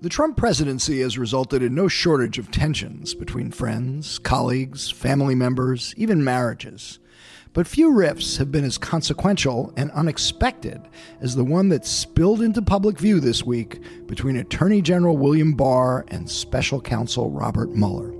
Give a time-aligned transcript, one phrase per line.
[0.00, 5.94] The Trump presidency has resulted in no shortage of tensions between friends, colleagues, family members,
[5.96, 6.98] even marriages.
[7.54, 10.82] But few rifts have been as consequential and unexpected
[11.20, 16.04] as the one that spilled into public view this week between Attorney General William Barr
[16.08, 18.13] and Special Counsel Robert Mueller.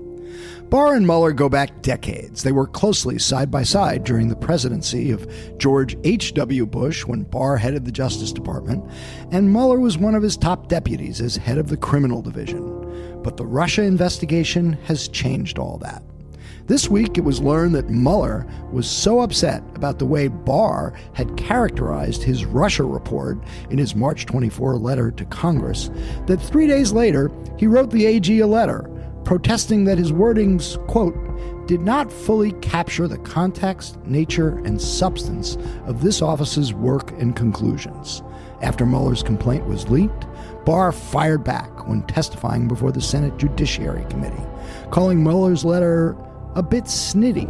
[0.75, 2.43] Barr and Mueller go back decades.
[2.43, 5.25] They worked closely side by side during the presidency of
[5.57, 6.65] George H.W.
[6.65, 8.83] Bush when Barr headed the Justice Department,
[9.31, 13.21] and Mueller was one of his top deputies as head of the Criminal Division.
[13.23, 16.03] But the Russia investigation has changed all that.
[16.67, 21.37] This week, it was learned that Mueller was so upset about the way Barr had
[21.37, 23.37] characterized his Russia report
[23.69, 25.89] in his March 24 letter to Congress
[26.25, 28.91] that three days later, he wrote the AG a letter
[29.25, 31.15] protesting that his wordings, quote,
[31.67, 35.57] did not fully capture the context, nature, and substance
[35.87, 38.21] of this office's work and conclusions.
[38.61, 40.27] After Mueller's complaint was leaked,
[40.63, 44.43] Barr fired back when testifying before the Senate Judiciary Committee,
[44.91, 46.15] calling Mueller's letter
[46.55, 47.49] a bit snitty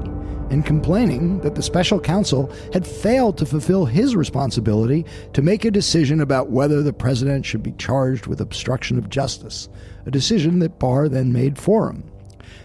[0.51, 5.71] and complaining that the special counsel had failed to fulfill his responsibility to make a
[5.71, 9.69] decision about whether the president should be charged with obstruction of justice,
[10.05, 12.03] a decision that Barr then made for him.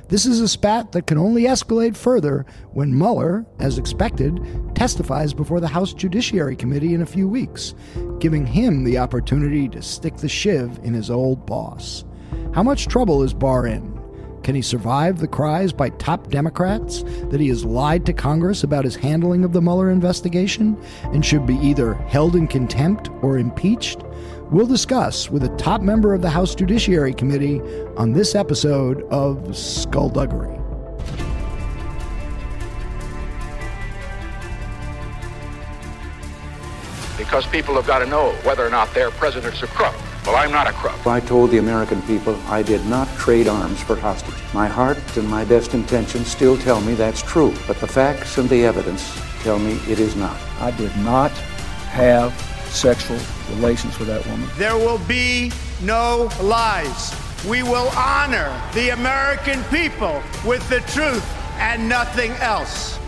[0.08, 4.40] This is a spat that can only escalate further when Mueller, as expected,
[4.74, 7.74] testifies before the House Judiciary Committee in a few weeks,
[8.18, 12.04] giving him the opportunity to stick the shiv in his old boss.
[12.52, 14.00] How much trouble is Barr in?
[14.42, 18.84] Can he survive the cries by top Democrats that he has lied to Congress about
[18.84, 20.76] his handling of the Mueller investigation
[21.12, 24.02] and should be either held in contempt or impeached?
[24.50, 27.60] We'll discuss with a top member of the House Judiciary Committee
[27.96, 30.58] on this episode of Skullduggery.
[37.16, 39.94] Because people have got to know whether or not their president's a crook.
[40.26, 41.06] Well, I'm not a crook.
[41.06, 44.42] I told the American people I did not trade arms for hostages.
[44.52, 48.48] My heart and my best intentions still tell me that's true, but the facts and
[48.48, 50.36] the evidence tell me it is not.
[50.58, 51.30] I did not
[51.92, 53.18] have sexual
[53.56, 54.48] relations with that woman.
[54.56, 57.14] There will be no lies.
[57.48, 61.26] We will honor the American people with the truth
[61.58, 62.99] and nothing else.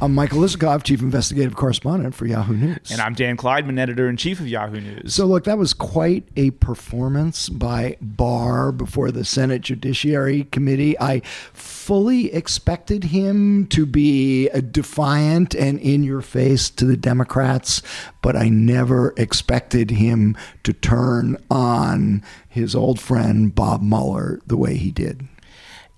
[0.00, 2.92] I'm Michael Isikoff, Chief Investigative Correspondent for Yahoo News.
[2.92, 5.12] And I'm Dan Klaidman, Editor in Chief of Yahoo News.
[5.12, 10.96] So, look, that was quite a performance by Barr before the Senate Judiciary Committee.
[11.00, 11.22] I
[11.52, 17.82] fully expected him to be uh, defiant and in your face to the Democrats,
[18.22, 24.76] but I never expected him to turn on his old friend Bob Mueller the way
[24.76, 25.26] he did.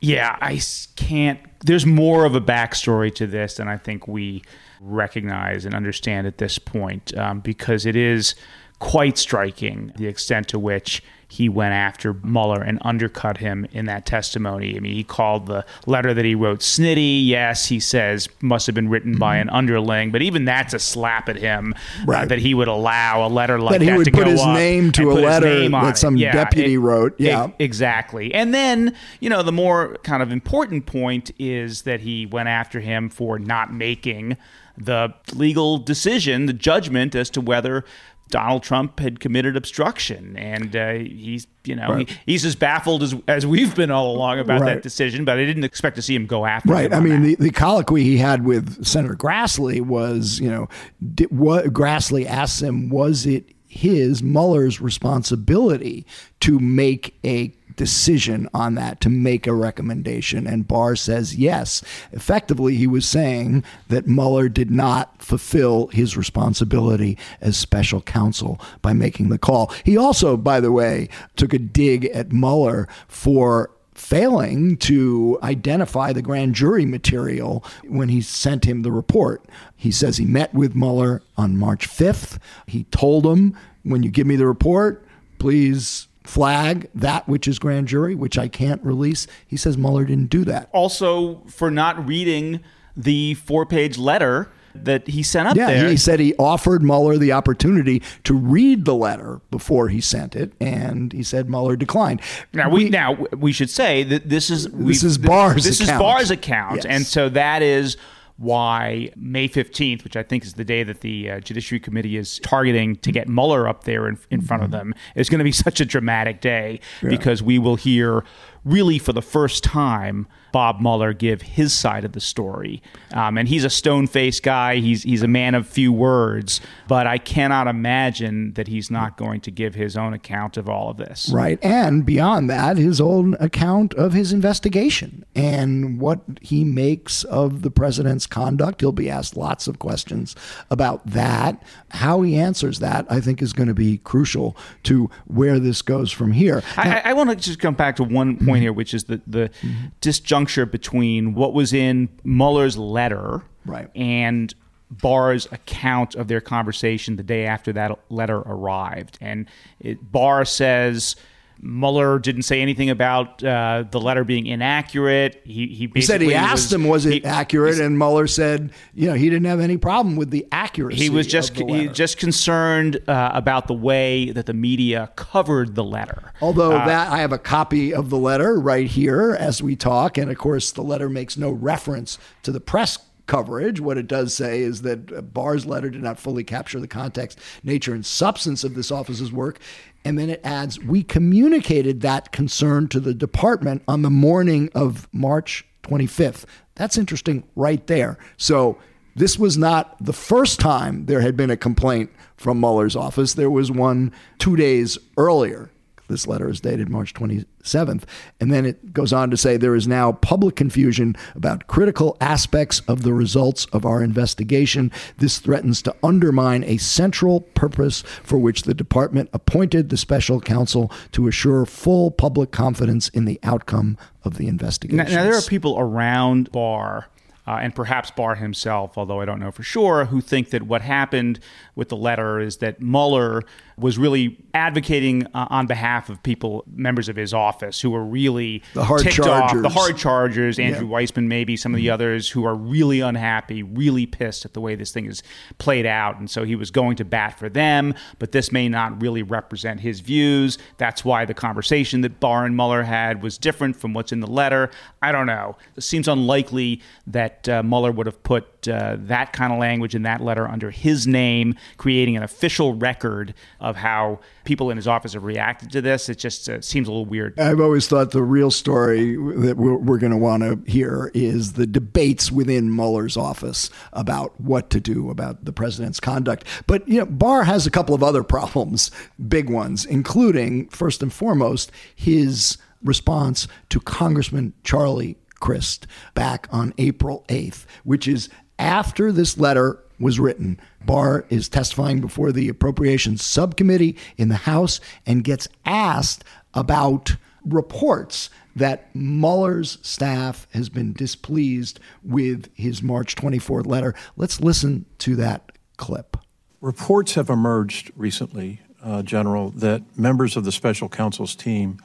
[0.01, 0.61] Yeah, I
[0.97, 4.43] can't there's more of a backstory to this than I think we
[4.81, 8.35] recognize and understand at this point um, because it is
[8.81, 14.05] quite striking the extent to which he went after Mueller and undercut him in that
[14.05, 14.77] testimony.
[14.77, 17.25] I mean, he called the letter that he wrote snitty.
[17.25, 21.29] Yes, he says must have been written by an underling, but even that's a slap
[21.29, 22.23] at him uh, Right.
[22.23, 24.31] uh, that he would allow a letter like That that, he would to put go
[24.33, 27.15] his name to a letter that some Yeah, deputy wrote.
[27.19, 27.49] Yeah.
[27.49, 28.35] e- exactly.
[28.35, 32.81] And then, you know, the more kind of important point is that he went after
[32.81, 34.37] him for not making
[34.77, 37.85] the legal decision, the judgment as to whether
[38.31, 40.37] Donald Trump had committed obstruction.
[40.37, 42.09] And uh, he's, you know, Right.
[42.09, 44.75] he, he's as baffled as, as we've been all along about Right.
[44.75, 46.93] that decision, but I didn't expect to see him go after Right.
[46.93, 47.39] I mean, that.
[47.39, 50.69] the, the colloquy he had with Senator Grassley was, you know,
[51.15, 56.05] did, what Grassley asked him, was it his Mueller's responsibility
[56.41, 60.47] to make a decision on that, to make a recommendation?
[60.47, 61.83] And Barr says yes.
[62.13, 68.93] Effectively, he was saying that Mueller did not fulfill his responsibility as special counsel by
[68.93, 69.73] making the call.
[69.83, 76.21] He also, by the way, took a dig at Mueller for failing to identify the
[76.21, 79.43] grand jury material when he sent him the report.
[79.75, 82.39] He says he met with Mueller on March 5th.
[82.67, 85.03] He told him, when you give me the report,
[85.39, 89.27] please flag that which is grand jury, which I can't release.
[89.47, 90.69] He says Mueller didn't do that.
[90.73, 92.61] also for not reading
[92.97, 95.89] the four page letter that he sent up Yeah, there.
[95.91, 100.53] he said he offered Mueller the opportunity to read the letter before he sent it,
[100.61, 102.21] and he said Mueller declined.
[102.53, 105.97] Now we, now we should say that this is we've- is Barr's This account.
[105.97, 106.85] is Barr's account, Yes.
[106.87, 107.97] and so that is
[108.41, 112.39] why May fifteenth, which I think is the day that the uh, Judiciary Committee is
[112.41, 114.65] targeting to get Mueller up there in, in front Mm-hmm.
[114.65, 118.25] of them, is going to be such a dramatic day because we will hear
[118.65, 122.83] really for the first time Bob Mueller give his side of the story.
[123.13, 124.77] Um, and he's a stone faced guy.
[124.77, 129.41] He's he's a man of few words, but I cannot imagine that he's not going
[129.43, 131.31] to give his own account of all of this.
[131.33, 131.59] Right.
[131.63, 137.71] And beyond that, his own account of his investigation and what he makes of the
[137.71, 138.81] president's conduct.
[138.81, 140.35] He'll be asked lots of questions
[140.71, 141.63] about that.
[141.91, 146.11] How he answers that, I think, is going to be crucial to where this goes
[146.11, 146.63] from here.
[146.77, 149.21] Now, I, I want to just come back to one point here, which is the,
[149.27, 149.87] the mm-hmm.
[150.01, 153.91] disjuncture between what was in Mueller's letter right.
[153.95, 154.55] and
[154.91, 159.19] Barr's account of their conversation the day after that letter arrived.
[159.21, 159.47] And
[159.79, 161.17] it, Barr says
[161.63, 165.43] Mueller didn't say anything about uh, the letter being inaccurate.
[165.45, 168.73] He he, he said he asked was, him was it he, accurate, and Mueller said
[168.95, 171.03] you know he didn't have any problem with the accuracy.
[171.03, 175.85] He was just he, just concerned uh, about the way that the media covered the
[175.85, 176.33] letter.
[176.41, 180.17] Although uh, that I have a copy of the letter right here as we talk,
[180.17, 182.99] and of course the letter makes no reference to the press
[183.31, 183.81] coverage.
[183.81, 187.95] What it does say is that Barr's letter did not fully capture the context, nature,
[187.95, 189.61] and substance of this office's work.
[190.05, 195.09] And then it adds, we communicated that concern to the department on the morning of
[195.13, 196.45] March 25th.
[196.75, 198.19] That's interesting right there.
[198.37, 198.79] So
[199.15, 203.35] this was not the first time there had been a complaint from Mueller's office.
[203.35, 205.71] There was one two days earlier.
[206.11, 208.03] This letter is dated March 27th.
[208.41, 212.81] And then it goes on to say there is now public confusion about critical aspects
[212.81, 214.93] of the results of our investigation.
[215.19, 220.93] This threatens to undermine a central purpose for which the department appointed the special counsel
[221.13, 224.99] to assure full public confidence in the outcome of the investigation.
[224.99, 227.09] Now, now, there are people around Barr
[227.47, 230.83] uh, and perhaps Barr himself, although I don't know for sure, who think that what
[230.83, 231.41] happened
[231.75, 233.43] with the letter is that Mueller
[233.81, 238.63] was really advocating uh, on behalf of people, members of his office, who were really
[238.75, 239.57] the hard ticked chargers.
[239.57, 239.63] off.
[239.63, 240.93] The hard chargers, Andrew yeah.
[240.93, 241.95] Weissmann, maybe some of the mm-hmm.
[241.95, 245.23] others who are really unhappy, really pissed at the way this thing is
[245.59, 246.19] played out.
[246.19, 249.81] And so he was going to bat for them, but this may not really represent
[249.81, 250.59] his views.
[250.77, 254.27] That's why the conversation that Barr and Mueller had was different from what's in the
[254.31, 254.71] letter.
[255.03, 255.57] I don't know.
[255.77, 260.03] It seems unlikely that uh, Mueller would have put uh, that kind of language in
[260.03, 265.13] that letter under his name, creating an official record of how people in his office
[265.15, 266.09] have reacted to this.
[266.09, 267.39] It just uh, seems a little weird.
[267.39, 271.55] I've always thought the real story that we're, we're going to want to hear is
[271.55, 276.45] the debates within Mueller's office about what to do about the president's conduct.
[276.67, 278.91] But you know, Barr has a couple of other problems,
[279.29, 287.25] big ones, including first and foremost his response to Congressman Charlie Crist back on April
[287.29, 288.29] 8th, which is
[288.61, 290.61] after this letter was written.
[290.85, 296.23] Barr is testifying before the Appropriations Subcommittee in the House and gets asked
[296.55, 303.95] about reports that Mueller's staff has been displeased with his March 24th letter.
[304.17, 306.17] Let's listen to that clip.
[306.61, 311.79] Reports have emerged recently, uh, General, that members of the special counsel's team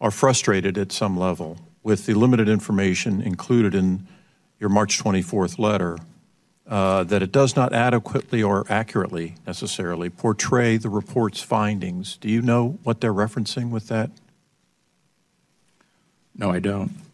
[0.00, 4.06] are frustrated at some level with the limited information included in
[4.58, 5.98] your March 24th letter
[6.68, 12.16] uh, that it does not adequately or accurately necessarily portray the report's findings.
[12.16, 14.10] Do you know what they're referencing with that?
[16.34, 17.05] No, I don't.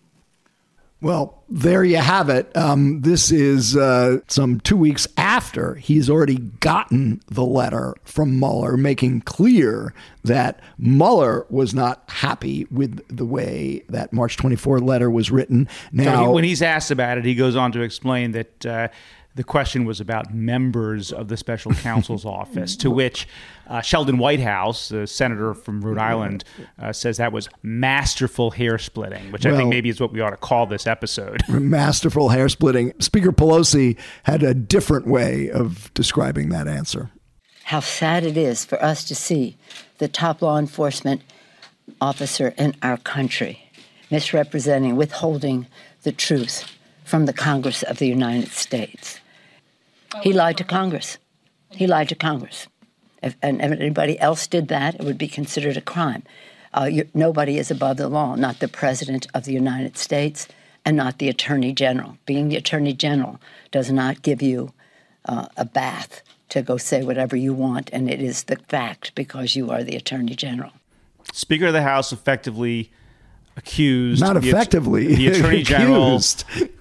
[1.03, 2.57] Well, there you have it.
[2.57, 8.77] Um, this is uh, some two weeks after he's already gotten the letter from Mueller,
[8.77, 9.93] making clear
[10.23, 15.69] that Mueller was not happy with the way that March 24 letter was written.
[15.91, 18.65] Now, so he, when he's asked about it, he goes on to explain that.
[18.67, 18.89] Uh,
[19.35, 23.27] the question was about members of the special counsel's office, to which
[23.67, 26.45] uh, Sheldon Whitehouse, the senator from Rhode Island,
[26.79, 30.21] uh, says that was masterful hair splitting, which well, I think maybe is what we
[30.21, 31.43] ought to call this episode.
[31.49, 32.93] Masterful hair splitting.
[32.99, 37.11] Speaker Pelosi had a different way of describing that answer.
[37.65, 39.57] How sad it is for us to see
[39.99, 41.23] the top law enforcement
[42.01, 43.71] officer in our country
[44.13, 45.67] misrepresenting, withholding
[46.03, 46.71] the truth
[47.03, 49.19] from the Congress of the United States.
[50.21, 51.19] He lied to Congress.
[51.71, 52.67] He lied to Congress.
[53.23, 56.25] If, and if anybody else did that, it would be considered a crime.
[56.75, 60.49] Uh, nobody is above the law, not the President of the United States
[60.85, 62.19] and not the Attorney General.
[62.27, 63.41] Being the Attorney General
[63.71, 64.73] does not give you
[65.27, 69.55] uh, a bath to go say whatever you want, and it is the fact because
[69.55, 70.73] you are the Attorney General.
[71.33, 72.91] Speaker of the House effectively
[73.57, 76.21] accused not effectively the, the attorney general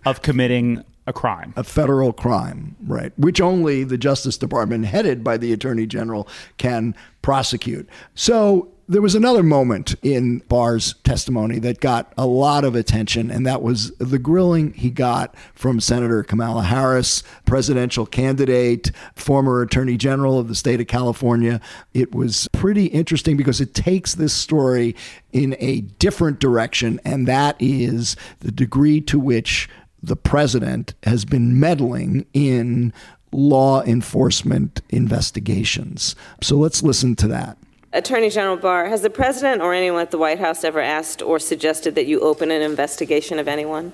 [0.06, 1.54] of committing a crime.
[1.56, 3.12] A federal crime, right?
[3.18, 6.28] Which only the Justice Department, headed by the Attorney General,
[6.58, 7.90] can prosecute.
[8.14, 13.48] So there was another moment in Barr's testimony that got a lot of attention, and
[13.48, 20.38] that was the grilling he got from Senator Kamala Harris, presidential candidate, former Attorney General
[20.38, 21.62] of the state of California.
[21.94, 24.96] It was pretty interesting because it takes this story
[25.32, 29.70] in a different direction, and that is the degree to which
[30.04, 32.94] the president has been meddling in
[33.32, 36.16] law enforcement investigations.
[36.42, 37.58] So let's listen to that.
[37.94, 41.40] Attorney General Barr, has the president or anyone at the White House ever asked or
[41.40, 43.92] suggested that you open an investigation of anyone?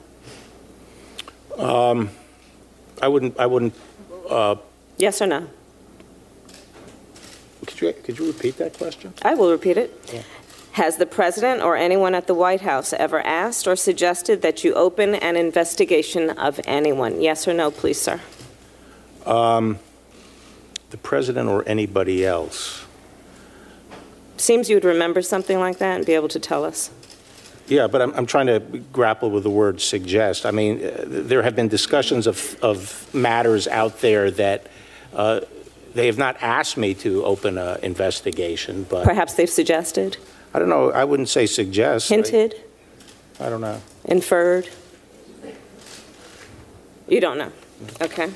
[1.58, 2.12] Um,
[3.02, 3.40] I wouldn't.
[3.40, 3.74] I wouldn't.
[4.30, 4.56] Uh,
[4.98, 5.48] yes or no?
[7.66, 9.14] Could you could you repeat that question?
[9.24, 10.00] I will repeat it.
[10.14, 10.22] Yeah.
[10.78, 14.76] Has the president or anyone at the White House ever asked or suggested that you
[14.76, 17.20] open an investigation of anyone?
[17.20, 18.22] Yes or no, please, sir.
[19.26, 19.80] Um,
[20.92, 22.86] the president or anybody else.
[24.38, 26.92] Seems you would remember something like that and be able to tell us.
[27.66, 28.60] Yeah, but I'm, I'm trying to
[28.94, 30.46] grapple with the word suggest.
[30.46, 34.68] I mean, uh, there have been discussions of, of matters out there that
[35.12, 35.40] uh,
[35.96, 39.06] they have not asked me to open an investigation, but.
[39.06, 40.18] Perhaps they've suggested?
[40.58, 40.92] I don't know.
[40.92, 42.10] I wouldn't say suggest.
[42.10, 42.56] Hinted?
[43.40, 43.80] I, I don't know.
[44.06, 44.68] Inferred?
[47.08, 47.52] You don't know.
[48.02, 48.32] Okay.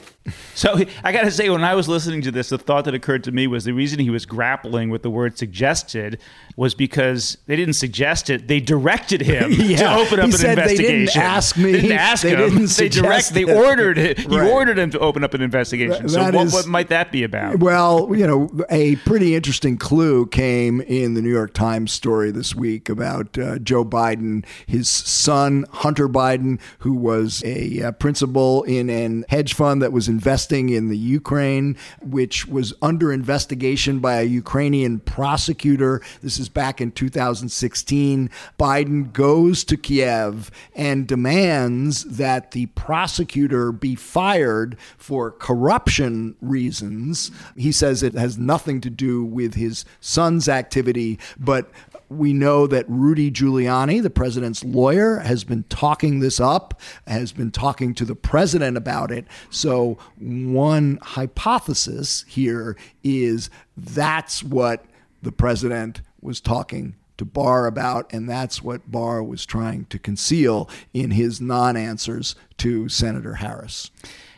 [0.53, 3.23] So I got to say, when I was listening to this, the thought that occurred
[3.23, 6.19] to me was the reason he was grappling with the word suggested
[6.55, 9.77] was because they didn't suggest it; they directed him yeah.
[9.77, 10.85] to open up he an said investigation.
[10.85, 11.71] They didn't ask me.
[11.71, 12.39] They didn't ask they him.
[12.39, 13.33] Didn't they direct.
[13.33, 14.19] They ordered it.
[14.19, 14.51] He right.
[14.51, 16.07] ordered him to open up an investigation.
[16.07, 17.59] so what, is, what might that be about?
[17.59, 22.53] Well, you know, a pretty interesting clue came in the New York Times story this
[22.53, 28.89] week about uh, Joe Biden, his son Hunter Biden, who was a uh, principal in
[28.89, 34.23] an hedge fund that was investing in the Ukraine, which was under investigation by a
[34.23, 36.01] Ukrainian prosecutor.
[36.21, 38.29] This is back in 2016.
[38.59, 47.31] Biden goes to Kiev and demands that the prosecutor be fired for corruption reasons.
[47.55, 51.71] He says it has nothing to do with his son's activity, but
[52.11, 57.51] we know that Rudy Giuliani, the president's lawyer, has been talking this up, has been
[57.51, 59.25] talking to the president about it.
[59.49, 64.85] So, one hypothesis here is that's what
[65.21, 70.69] the president was talking to Barr about, and that's what Barr was trying to conceal
[70.93, 73.91] in his non answers to Senator Harris.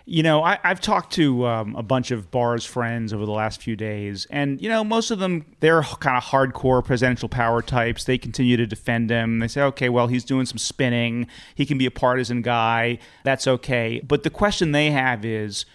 [0.06, 3.62] You know, I, have talked to um, a bunch of Barr's friends over the last
[3.62, 8.04] few days, and you know, most of them they're kind of hardcore presidential power types.
[8.04, 9.40] They continue to defend him.
[9.40, 11.28] They say, okay, well, he's doing some spinning.
[11.56, 13.00] He can be a partisan guy.
[13.24, 14.02] That's okay.
[14.06, 15.66] But the question they have is,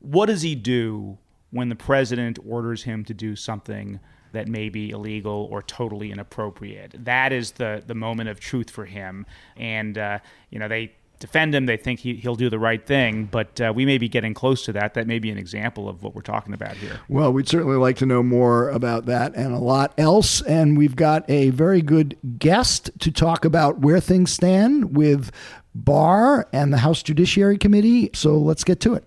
[0.00, 1.16] what does he do
[1.50, 4.00] when the president orders him to do something?
[4.32, 6.94] that may be illegal or totally inappropriate.
[7.04, 9.26] That is the the moment of truth for him,
[9.56, 10.18] and uh,
[10.50, 11.66] you know they defend him.
[11.66, 14.64] They think he, he'll do the right thing, but uh, we may be getting close
[14.64, 14.94] to that.
[14.94, 17.00] That may be an example of what we're talking about here.
[17.08, 20.40] Well, we'd certainly like to know more about that and a lot else.
[20.42, 25.30] And we've got a very good guest to talk about where things stand with
[25.74, 28.10] Barr and the House Judiciary Committee.
[28.14, 29.04] So let's get to it.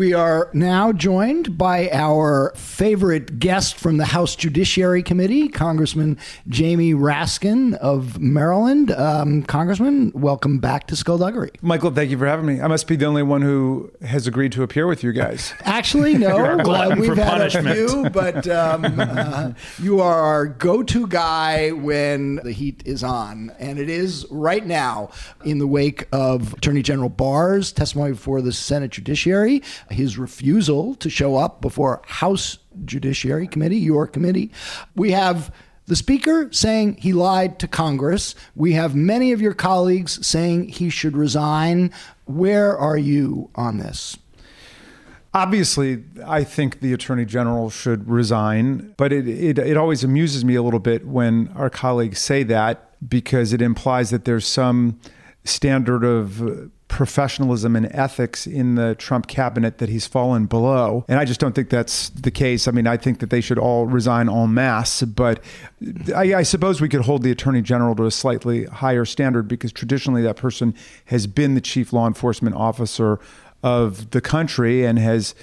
[0.00, 6.16] We are now joined by our favorite guest from the House Judiciary Committee, Congressman
[6.48, 8.92] Jamie Raskin of Maryland.
[8.92, 11.50] Um, Congressman, welcome back to Skullduggery.
[11.60, 12.62] Michael, thank you for having me.
[12.62, 15.52] I must be the only one who has agreed to appear with you guys.
[15.64, 16.28] Actually, no.
[16.60, 17.68] uh, we've had punishment.
[17.68, 23.52] a few, but um, uh, you are our go-to guy when the heat is on,
[23.58, 25.10] and it is right now
[25.44, 31.10] in the wake of Attorney General Barr's testimony before the Senate Judiciary his refusal to
[31.10, 34.50] show up before House Judiciary Committee, your committee.
[34.94, 35.52] We have
[35.86, 38.34] the Speaker saying he lied to Congress.
[38.54, 41.92] We have many of your colleagues saying he should resign.
[42.26, 44.16] Where are you on this?
[45.32, 50.56] Obviously, I think the Attorney General should resign, but it, it, it always amuses me
[50.56, 54.98] a little bit when our colleagues say that because it implies that there's some
[55.44, 61.04] standard of professionalism and ethics in the Trump cabinet that he's fallen below.
[61.08, 62.66] And I just don't think that's the case.
[62.66, 65.04] I mean, I think that they should all resign en masse.
[65.04, 65.40] But
[66.14, 69.72] I, I, suppose we could hold the attorney general to a slightly higher standard because
[69.72, 70.74] traditionally that person
[71.06, 73.20] has been the chief law enforcement officer
[73.62, 75.36] of the country and has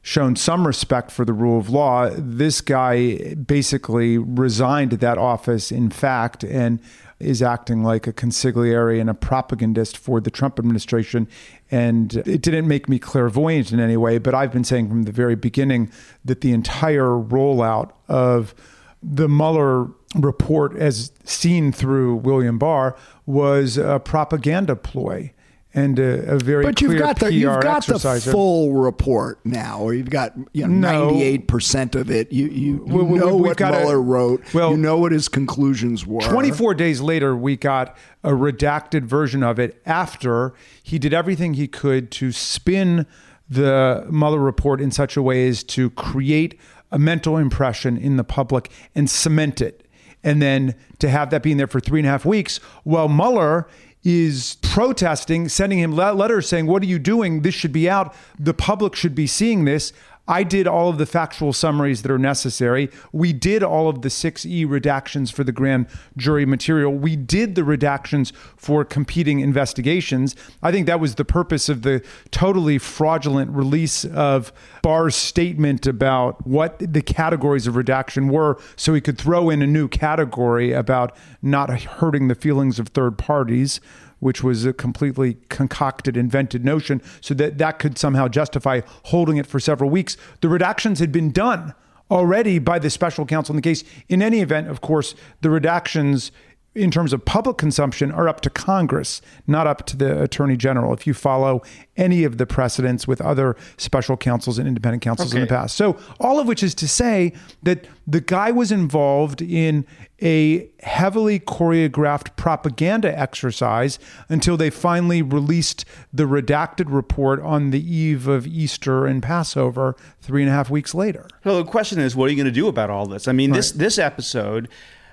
[0.00, 2.08] shown some respect for the rule of law.
[2.16, 6.80] This guy basically resigned that office, in fact, and
[7.18, 11.26] is acting like a consigliere and a propagandist for the Trump administration.
[11.70, 15.12] And it didn't make me clairvoyant in any way, but I've been saying from the
[15.12, 15.90] very beginning
[16.24, 18.54] that the entire rollout of
[19.02, 25.32] the Mueller report, as seen through William Barr, was a propaganda ploy
[25.76, 27.98] and a, a very but you've got the PR you've got the
[28.32, 32.32] full report now, or you've got you know ninety eight percent of it.
[32.32, 34.42] You you, you We- we- know we've what a- Mueller wrote.
[34.54, 36.22] well, you know what his conclusions were.
[36.22, 41.68] 24 days later, we got a redacted version of it after he did everything he
[41.68, 43.06] could to spin
[43.48, 46.58] the Mueller report in such a way as to create
[46.90, 49.82] a mental impression in the public and cement it.
[50.24, 53.68] And then to have that being there for three and a half weeks while Mueller
[54.06, 57.42] is protesting, sending him letters saying, What are you doing?
[57.42, 58.14] This should be out.
[58.38, 59.92] The public should be seeing this.
[60.28, 62.90] I did all of the factual summaries that are necessary.
[63.12, 66.92] We did all of the 6E redactions for the grand jury material.
[66.92, 70.34] We did the redactions for competing investigations.
[70.62, 74.52] I think that was the purpose of the totally fraudulent release of
[74.82, 79.66] Barr's statement about what the categories of redaction were so he could throw in a
[79.66, 83.80] new category about not hurting the feelings of third parties
[84.26, 89.46] which was a completely concocted, invented notion, so that that could somehow justify holding it
[89.46, 90.16] for several weeks.
[90.40, 91.74] The redactions had been done
[92.10, 93.84] already by the special counsel in the case.
[94.08, 96.32] In any event, of course, the redactions
[96.76, 100.92] in terms of public consumption are up to Congress, not up to the Attorney General,
[100.92, 101.62] if you follow
[101.96, 105.76] any of the precedents with other special counsels and independent counsels in the past.
[105.76, 109.86] So, all of which is to say that the guy was involved in
[110.22, 118.28] a heavily choreographed propaganda exercise until they finally released the redacted report on the eve
[118.28, 121.26] of Easter and Passover three and a half weeks later.
[121.42, 123.28] So the question is, what are you going to do about all this?
[123.28, 124.68] I mean, this this episode,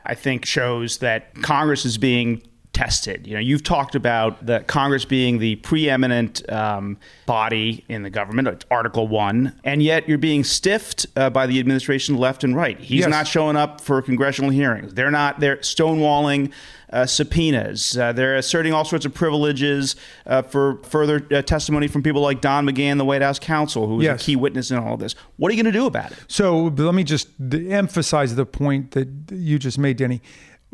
[0.06, 2.42] I think, shows that Congress is being
[2.74, 3.28] tested.
[3.28, 8.48] You know, you've talked about the Congress being the preeminent um, body in the government,
[8.48, 12.80] it's Article One, and yet you're being stiffed uh, by the administration left and right.
[12.80, 13.10] He's Yes.
[13.10, 14.94] not showing up for congressional hearings.
[14.96, 15.40] They're not.
[15.40, 16.52] They're stonewalling.
[16.92, 17.98] Uh, subpoenas.
[17.98, 19.96] Uh, they're asserting all sorts of privileges
[20.28, 23.96] uh, for further uh, testimony from people like Don McGahn, the White House counsel, who
[23.96, 24.22] was Yes.
[24.22, 25.16] a key witness in all of this.
[25.38, 26.20] What are you going to do about it?
[26.28, 30.22] So let me just emphasize the point that you just made, Denny.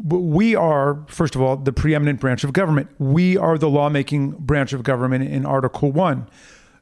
[0.04, 2.90] We are, first of all, the preeminent branch of government.
[3.00, 6.28] We are the lawmaking branch of government in Article 1.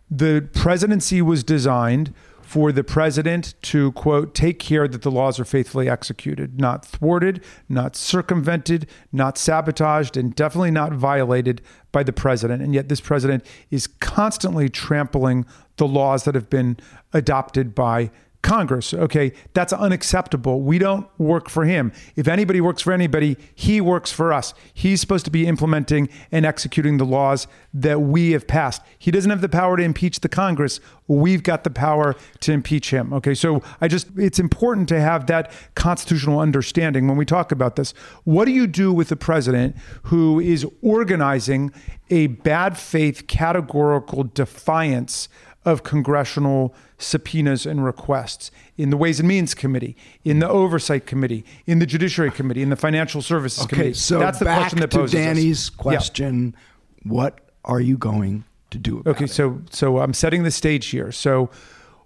[0.09, 5.43] The presidency was designed for the president to, quote, take care that the laws are
[5.43, 12.61] faithfully executed, not thwarted, not circumvented, not sabotaged, and definitely not violated by the president.
[12.61, 16.77] And yet, this president is constantly trampling the laws that have been
[17.11, 18.93] adopted by Congress.
[18.93, 20.61] Okay, that's unacceptable.
[20.61, 21.91] We don't work for him.
[22.15, 24.53] If anybody works for anybody, he works for us.
[24.73, 28.81] He's supposed to be implementing and executing the laws that we have passed.
[28.97, 30.79] He doesn't have the power to impeach the Congress.
[31.07, 33.11] We've got the power to impeach him.
[33.11, 37.75] Okay, so I just, it's important to have that constitutional understanding when we talk about
[37.75, 37.91] this.
[38.23, 41.71] What do you do with the president who is organizing
[42.09, 45.27] a bad faith categorical defiance?
[45.67, 51.45] of congressional subpoenas and requests in the Ways and Means Committee, in the Oversight Committee,
[51.65, 53.93] in the Judiciary Committee, in the Financial Services Okay, Committee.
[53.93, 55.15] so that's the back question that to poses.
[55.15, 55.21] us.
[55.25, 55.81] Danny's Yeah.
[55.81, 56.55] question.
[57.03, 59.31] What are you going to do about Okay, it?
[59.31, 61.11] so so I'm setting the stage here.
[61.11, 61.49] So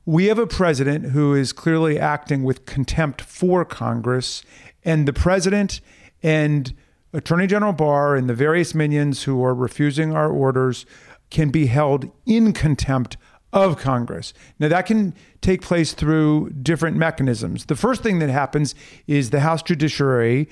[0.06, 4.43] we have a president who is clearly acting with contempt for Congress,
[4.84, 5.80] and the president
[6.23, 6.73] and
[7.13, 10.86] Attorney General Barr and the various minions who are refusing our orders
[11.30, 13.15] can be held in contempt
[13.54, 14.34] of Congress.
[14.60, 17.66] Now, that can take place through different mechanisms.
[17.66, 18.76] The first thing that happens
[19.08, 20.48] is the House Judiciary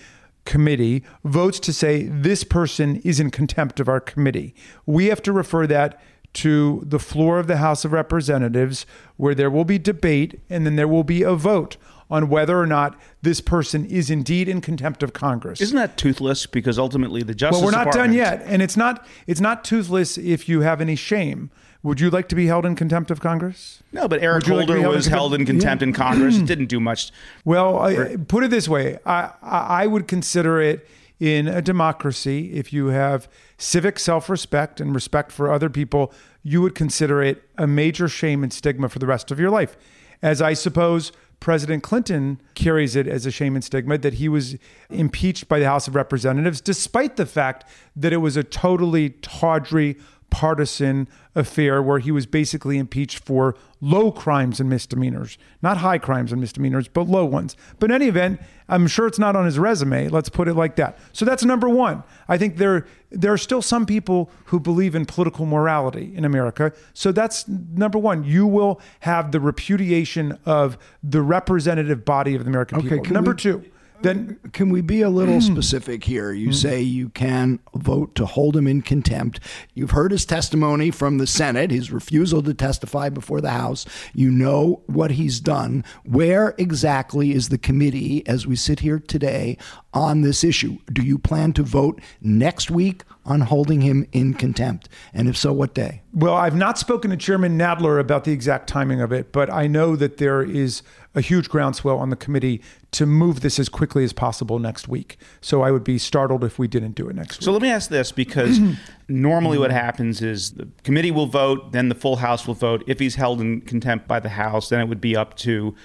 [0.45, 4.55] Committee votes to say this person is in contempt of our committee.
[4.85, 5.99] We have to refer that
[6.31, 8.85] to the floor of the House of Representatives,
[9.17, 11.77] where there will be debate and then there will be a vote
[12.09, 15.61] on whether or not this person is indeed in contempt of Congress.
[15.61, 16.45] Isn't that toothless?
[16.45, 20.17] Because ultimately, the Justice well, we're not done yet, and it's not it's not toothless
[20.17, 21.51] if you have any shame.
[21.81, 23.81] Would you like to be held in contempt of Congress?
[23.93, 25.93] No, but Eric you like to Holder held in was contempt- held in contempt in
[25.93, 26.37] Congress.
[26.37, 27.11] It didn't do much.
[27.45, 30.87] Well, I, put it this way: I, I I would consider it
[31.19, 36.13] in a democracy if you have civic self-respect and respect for other people,
[36.43, 39.75] you would consider it a major shame and stigma for the rest of your life.
[40.21, 41.11] As I suppose
[41.41, 44.57] President Clinton carries it as a shame and stigma that he was
[44.89, 47.65] impeached by the House of Representatives, despite the fact
[47.95, 49.97] that it was a totally tawdry
[50.29, 56.31] partisan affair where he was basically impeached for low crimes and misdemeanors, not high crimes
[56.31, 57.55] and misdemeanors, but low ones.
[57.79, 60.09] But in any event, I'm sure it's not on his resume.
[60.09, 60.97] Let's put it like that.
[61.13, 62.03] So that's number one.
[62.27, 66.71] I think there there are still some people who believe in political morality in America.
[66.93, 68.23] So that's number one.
[68.23, 73.13] You will have the repudiation of the representative body of the American Okay, people.
[73.13, 73.65] Number we- two.
[74.01, 75.53] Then Can we be a little Hmm.
[75.53, 76.31] specific here?
[76.31, 79.39] You say you can vote to hold him in contempt.
[79.73, 83.85] You've heard his testimony from the Senate, his refusal to testify before the House.
[84.13, 85.83] You know what he's done.
[86.05, 89.57] Where exactly is the committee as we sit here today
[89.93, 90.77] on this issue?
[90.91, 94.89] Do you plan to vote next week on holding him in contempt?
[95.13, 96.01] And if so, what day?
[96.13, 99.67] Well, I've not spoken to Chairman Nadler about the exact timing of it, but I
[99.67, 100.81] know that there is
[101.15, 105.17] a huge groundswell on the committee to move this as quickly as possible next week.
[105.41, 107.45] So I would be startled if we didn't do it next week.
[107.45, 108.59] So let me ask this because
[109.07, 112.83] normally what happens is the committee will vote, then the full House will vote.
[112.87, 115.75] If he's held in contempt by the House, then it would be up to,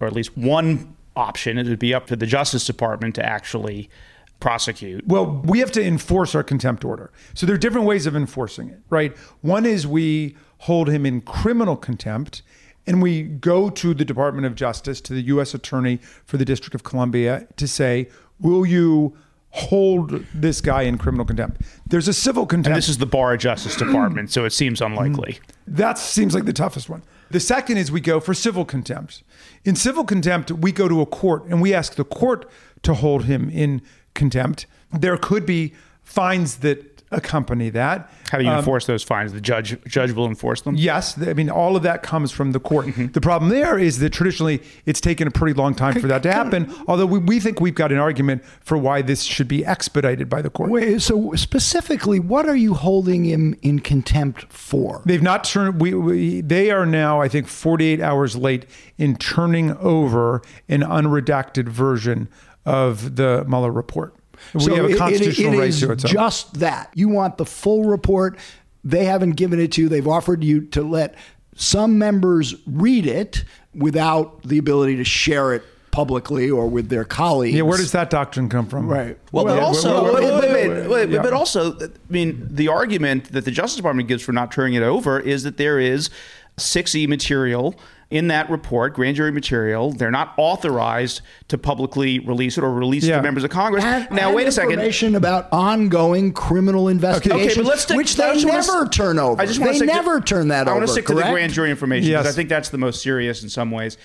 [0.00, 3.90] or at least one option, it would be up to the Justice Department to actually
[4.38, 5.06] prosecute.
[5.06, 7.12] Well, we have to enforce our contempt order.
[7.34, 9.14] So there are different ways of enforcing it, right?
[9.42, 12.42] One is we hold him in criminal contempt
[12.90, 15.54] and we go to the Department of Justice, to the U.S.
[15.54, 18.08] Attorney for the District of Columbia to say,
[18.40, 19.16] will you
[19.50, 21.62] hold this guy in criminal contempt?
[21.86, 22.66] There's a civil contempt.
[22.66, 25.34] And this is the Barr of Justice Department, so it seems unlikely.
[25.34, 25.40] Mm.
[25.68, 27.04] That seems like the toughest one.
[27.30, 29.22] The second is we go for civil contempt.
[29.64, 32.50] In civil contempt, we go to a court and we ask the court
[32.82, 33.82] to hold him in
[34.14, 34.66] contempt.
[34.92, 38.08] There could be fines that accompany that.
[38.30, 39.32] How do you Um, enforce those fines?
[39.32, 40.76] The judge judge will enforce them.
[40.76, 42.86] Yes, I mean all of that comes from the court.
[43.12, 46.32] The problem there is that traditionally it's taken a pretty long time for that to
[46.32, 46.72] happen.
[46.86, 50.40] Although we, we think we've got an argument for why this should be expedited by
[50.42, 50.70] the court.
[50.70, 55.02] Wait, so specifically, what are you holding him in contempt for?
[55.04, 55.80] They've not turned.
[55.80, 58.66] We, we they are now, I think, 48 hours late
[58.98, 62.28] in turning over an unredacted version
[62.64, 64.14] of the Mueller report.
[64.54, 66.12] We so have a constitutional it, it, it right to it.
[66.12, 66.90] Just that.
[66.94, 68.38] You want the full report.
[68.84, 69.88] They haven't given it to you.
[69.88, 71.16] They've offered you to let
[71.54, 77.56] some members read it without the ability to share it publicly or with their colleagues.
[77.56, 78.88] Yeah, where does that doctrine come from?
[78.88, 79.18] Right.
[79.32, 84.22] Well, well but also, but also, I mean, the argument that the Justice Department gives
[84.22, 86.10] for not turning it over is that there is
[86.58, 87.78] 6E material
[88.10, 89.92] in that report, grand jury material.
[89.92, 93.84] They're not authorized to publicly release it or release it to members of Congress.
[93.84, 94.72] And- now, and wait a second.
[94.72, 99.40] Information about ongoing criminal investigations, Okay, let's stick, which I they never turn over.
[99.40, 100.80] I just they stick to- never turn that I over.
[100.80, 102.22] want to stick to the grand jury information Yes.
[102.22, 103.96] because I think that's the most serious in some ways.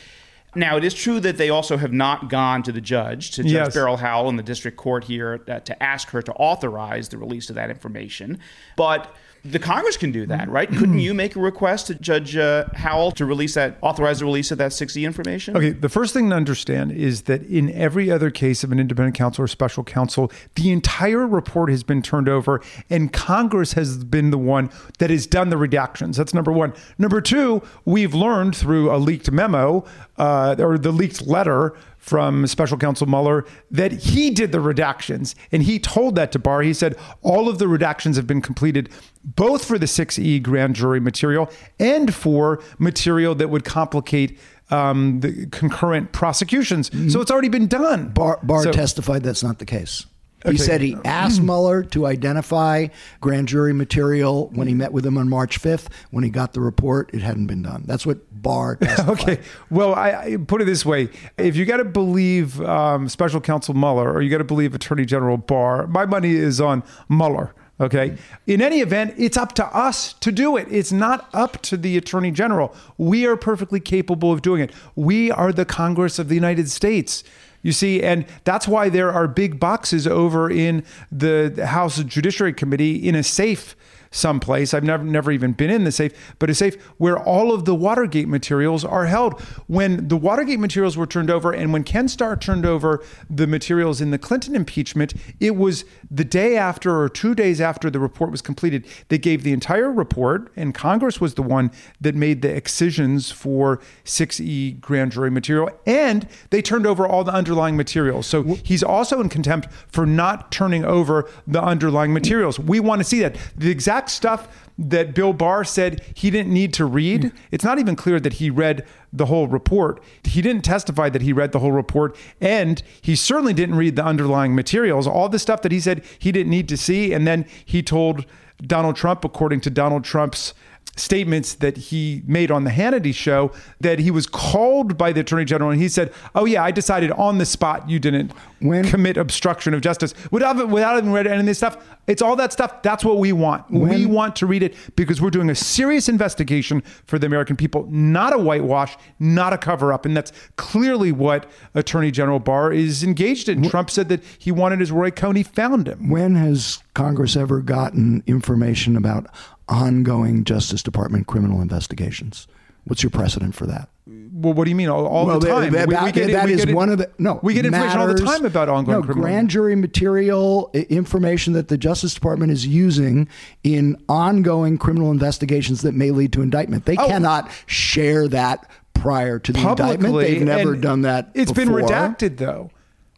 [0.58, 3.52] Now, it is true that they also have not gone to the judge, to Judge
[3.52, 3.74] Yes.
[3.74, 7.50] Beryl Howell in the district court here, uh, to ask her to authorize the release
[7.50, 8.40] of that information.
[8.78, 9.14] But
[9.46, 10.68] the Congress can do that, right?
[10.68, 14.50] Couldn't you make a request to Judge uh, Howell to release that, authorize the release
[14.50, 15.56] of that 6E information?
[15.56, 19.16] Okay, the first thing to understand is that in every other case of an independent
[19.16, 24.32] counsel or special counsel, the entire report has been turned over and Congress has been
[24.32, 26.18] the one that has done the redactions.
[26.18, 26.74] That's number one.
[26.98, 29.86] Number two, we've learned through a leaked memo
[30.18, 35.64] uh, or the leaked letter from special counsel Mueller that he did the redactions and
[35.64, 36.62] he told that to Barr.
[36.62, 38.90] He said all of the redactions have been completed
[39.24, 44.38] both for the 6E grand jury material and for material that would complicate
[44.70, 46.92] um, the concurrent prosecutions.
[47.12, 48.10] So it's already been done.
[48.10, 50.06] Barr, Barr So- testified that's not the case.
[50.50, 52.88] He said he asked Mueller to identify
[53.22, 55.88] grand jury material when he met with him on March 5th.
[56.12, 57.84] When he got the report, it hadn't been done.
[57.86, 58.78] That's what Barr.
[59.08, 59.40] Okay.
[59.70, 63.74] Well, I, I put it this way: if you got to believe um, Special Counsel
[63.74, 67.54] Mueller, or you got to believe Attorney General Barr, my money is on Mueller.
[67.80, 68.18] Okay.
[68.48, 70.68] In any event, it's up to us to do it.
[70.72, 72.74] It's not up to the Attorney General.
[72.98, 74.72] We are perfectly capable of doing it.
[74.96, 77.24] We are the Congress of the United States.
[77.66, 82.96] You see, and that's why there are big boxes over in the House Judiciary Committee
[82.96, 83.76] in a safe
[84.16, 84.74] someplace.
[84.74, 87.76] I've never never even been in the safe, but a safe where all of the
[87.76, 89.40] Watergate materials are held.
[89.68, 94.02] When the Watergate materials were turned over and when Ken Starr turned over the materials
[94.02, 98.32] in the Clinton impeachment, it was the day after or two days after the report
[98.32, 98.88] was completed.
[99.10, 103.82] They gave the entire report, and Congress was the one that made the excisions for
[104.06, 108.28] 6E grand jury material, and they turned over all the underlying materials.
[108.28, 112.60] So he's also in contempt for not turning over the underlying materials.
[112.60, 113.36] We want to see that.
[113.56, 117.96] The exact stuff that Bill Barr said he didn't need to read, it's not even
[117.96, 120.04] clear that he read the whole report.
[120.24, 124.06] He didn't testify that he read the whole report, and he certainly didn't read the
[124.06, 125.08] underlying materials.
[125.08, 128.26] All the stuff that he said he didn't need to see, and then he told
[128.62, 130.54] Donald Trump, according to Donald Trump's
[130.96, 135.46] statements that he made on the Hannity show that he was called by the attorney
[135.46, 139.18] general and he said, "Oh yeah, I decided on the spot you didn't When- commit
[139.18, 141.78] obstruction of justice without without having read any of this stuff."
[142.08, 142.84] It's all that stuff.
[142.84, 143.70] That's what we want.
[143.72, 147.88] we want to read it because we're doing a serious investigation for the American people,
[147.90, 153.04] not a whitewash, not a cover up, and that's clearly what Attorney General Barr is
[153.04, 153.68] engaged in.
[153.70, 156.10] Trump said that he wanted his Roy Cohn found him.
[156.10, 159.28] When has Congress ever gotten information about
[159.70, 162.48] ongoing Justice Department criminal investigations?
[162.86, 163.90] What's your precedent for that?
[164.08, 164.90] Well, what do you mean?
[164.90, 165.74] All, all Well, the time.
[165.74, 167.40] that- We- we get that we is get one of the no.
[167.42, 169.24] We get information all the time about ongoing no, criminal.
[169.24, 173.28] grand jury material, information that the Justice Department is using
[173.64, 176.86] in ongoing criminal investigations that may lead to indictment.
[176.86, 177.08] They Oh.
[177.08, 180.16] cannot share that prior to the indictment.
[180.18, 181.30] They've never done that.
[181.34, 182.70] It's been redacted, though.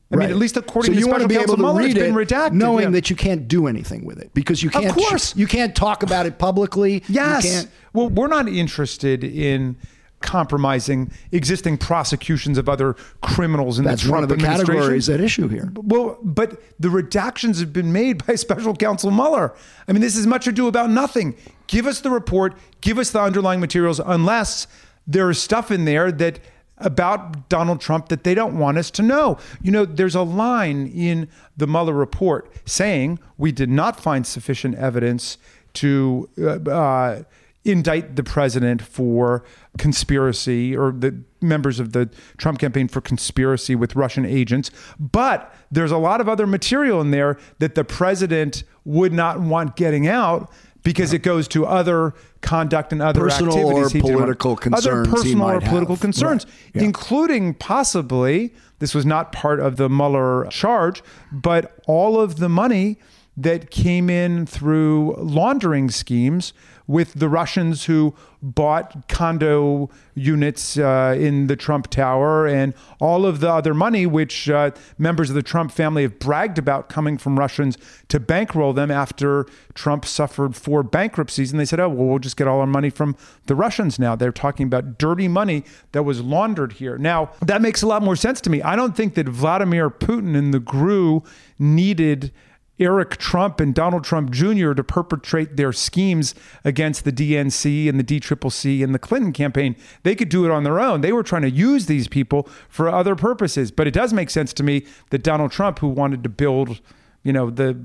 [0.09, 0.23] I Right.
[0.27, 1.79] mean, at least according so to you want Special to be Counsel able to Mueller,
[1.79, 2.89] read it's it, been redacted, knowing yeah.
[2.91, 4.85] that you can't do anything with it because you can't.
[4.85, 5.35] Of course.
[5.35, 6.93] you can't talk about it publicly.
[7.07, 7.43] You Yes.
[7.43, 9.75] can't- Well, we're not interested in
[10.21, 15.47] compromising existing prosecutions of other criminals in That's the one of the categories at issue
[15.47, 15.71] here.
[15.75, 19.53] Well, but the redactions have been made by Special Counsel Mueller.
[19.87, 21.35] I mean, this is much ado about nothing.
[21.67, 24.67] Give us the report, give us the underlying materials, unless
[25.05, 26.39] there is stuff in there that
[26.79, 29.37] about Donald Trump that they don't want us to know.
[29.61, 34.75] You know, there's a line in the Mueller report saying we did not find sufficient
[34.75, 35.37] evidence
[35.73, 37.23] to uh, uh,
[37.65, 39.43] indict the president for
[39.77, 44.71] conspiracy or the members of the Trump campaign for conspiracy with Russian agents.
[44.99, 49.75] But there's a lot of other material in there that the president would not want
[49.75, 50.51] getting out
[50.93, 55.03] because it goes to other conduct and other Personal or activities did political concerns other
[55.05, 56.01] he personal or political have.
[56.01, 56.53] concerns, Right.
[56.75, 56.83] Yeah.
[56.83, 62.97] including possibly this was not part of the Mueller charge, but all of the money
[63.35, 66.53] that came in through laundering schemes
[66.87, 73.39] with the Russians who bought condo units uh, in the Trump Tower and all of
[73.39, 77.37] the other money which uh, members of the Trump family have bragged about coming from
[77.37, 81.51] Russians to bankroll them after Trump suffered four bankruptcies.
[81.51, 83.15] And they said, oh, well, we'll just get all our money from
[83.47, 84.15] the Russians now.
[84.15, 86.97] They're talking about dirty money that was laundered here.
[86.97, 88.61] Now, that makes a lot more sense to me.
[88.61, 91.23] I don't think that Vladimir Putin and the GRU
[91.59, 92.31] needed
[92.79, 94.73] Eric Trump and Donald Trump Jr.
[94.73, 99.75] to perpetrate their schemes against the DNC and the DCCC and the Clinton campaign.
[100.03, 101.01] They could do it on their own.
[101.01, 103.71] They were trying to use these people for other purposes.
[103.71, 106.81] But it does make sense to me that Donald Trump, who wanted to build,
[107.23, 107.79] you know, the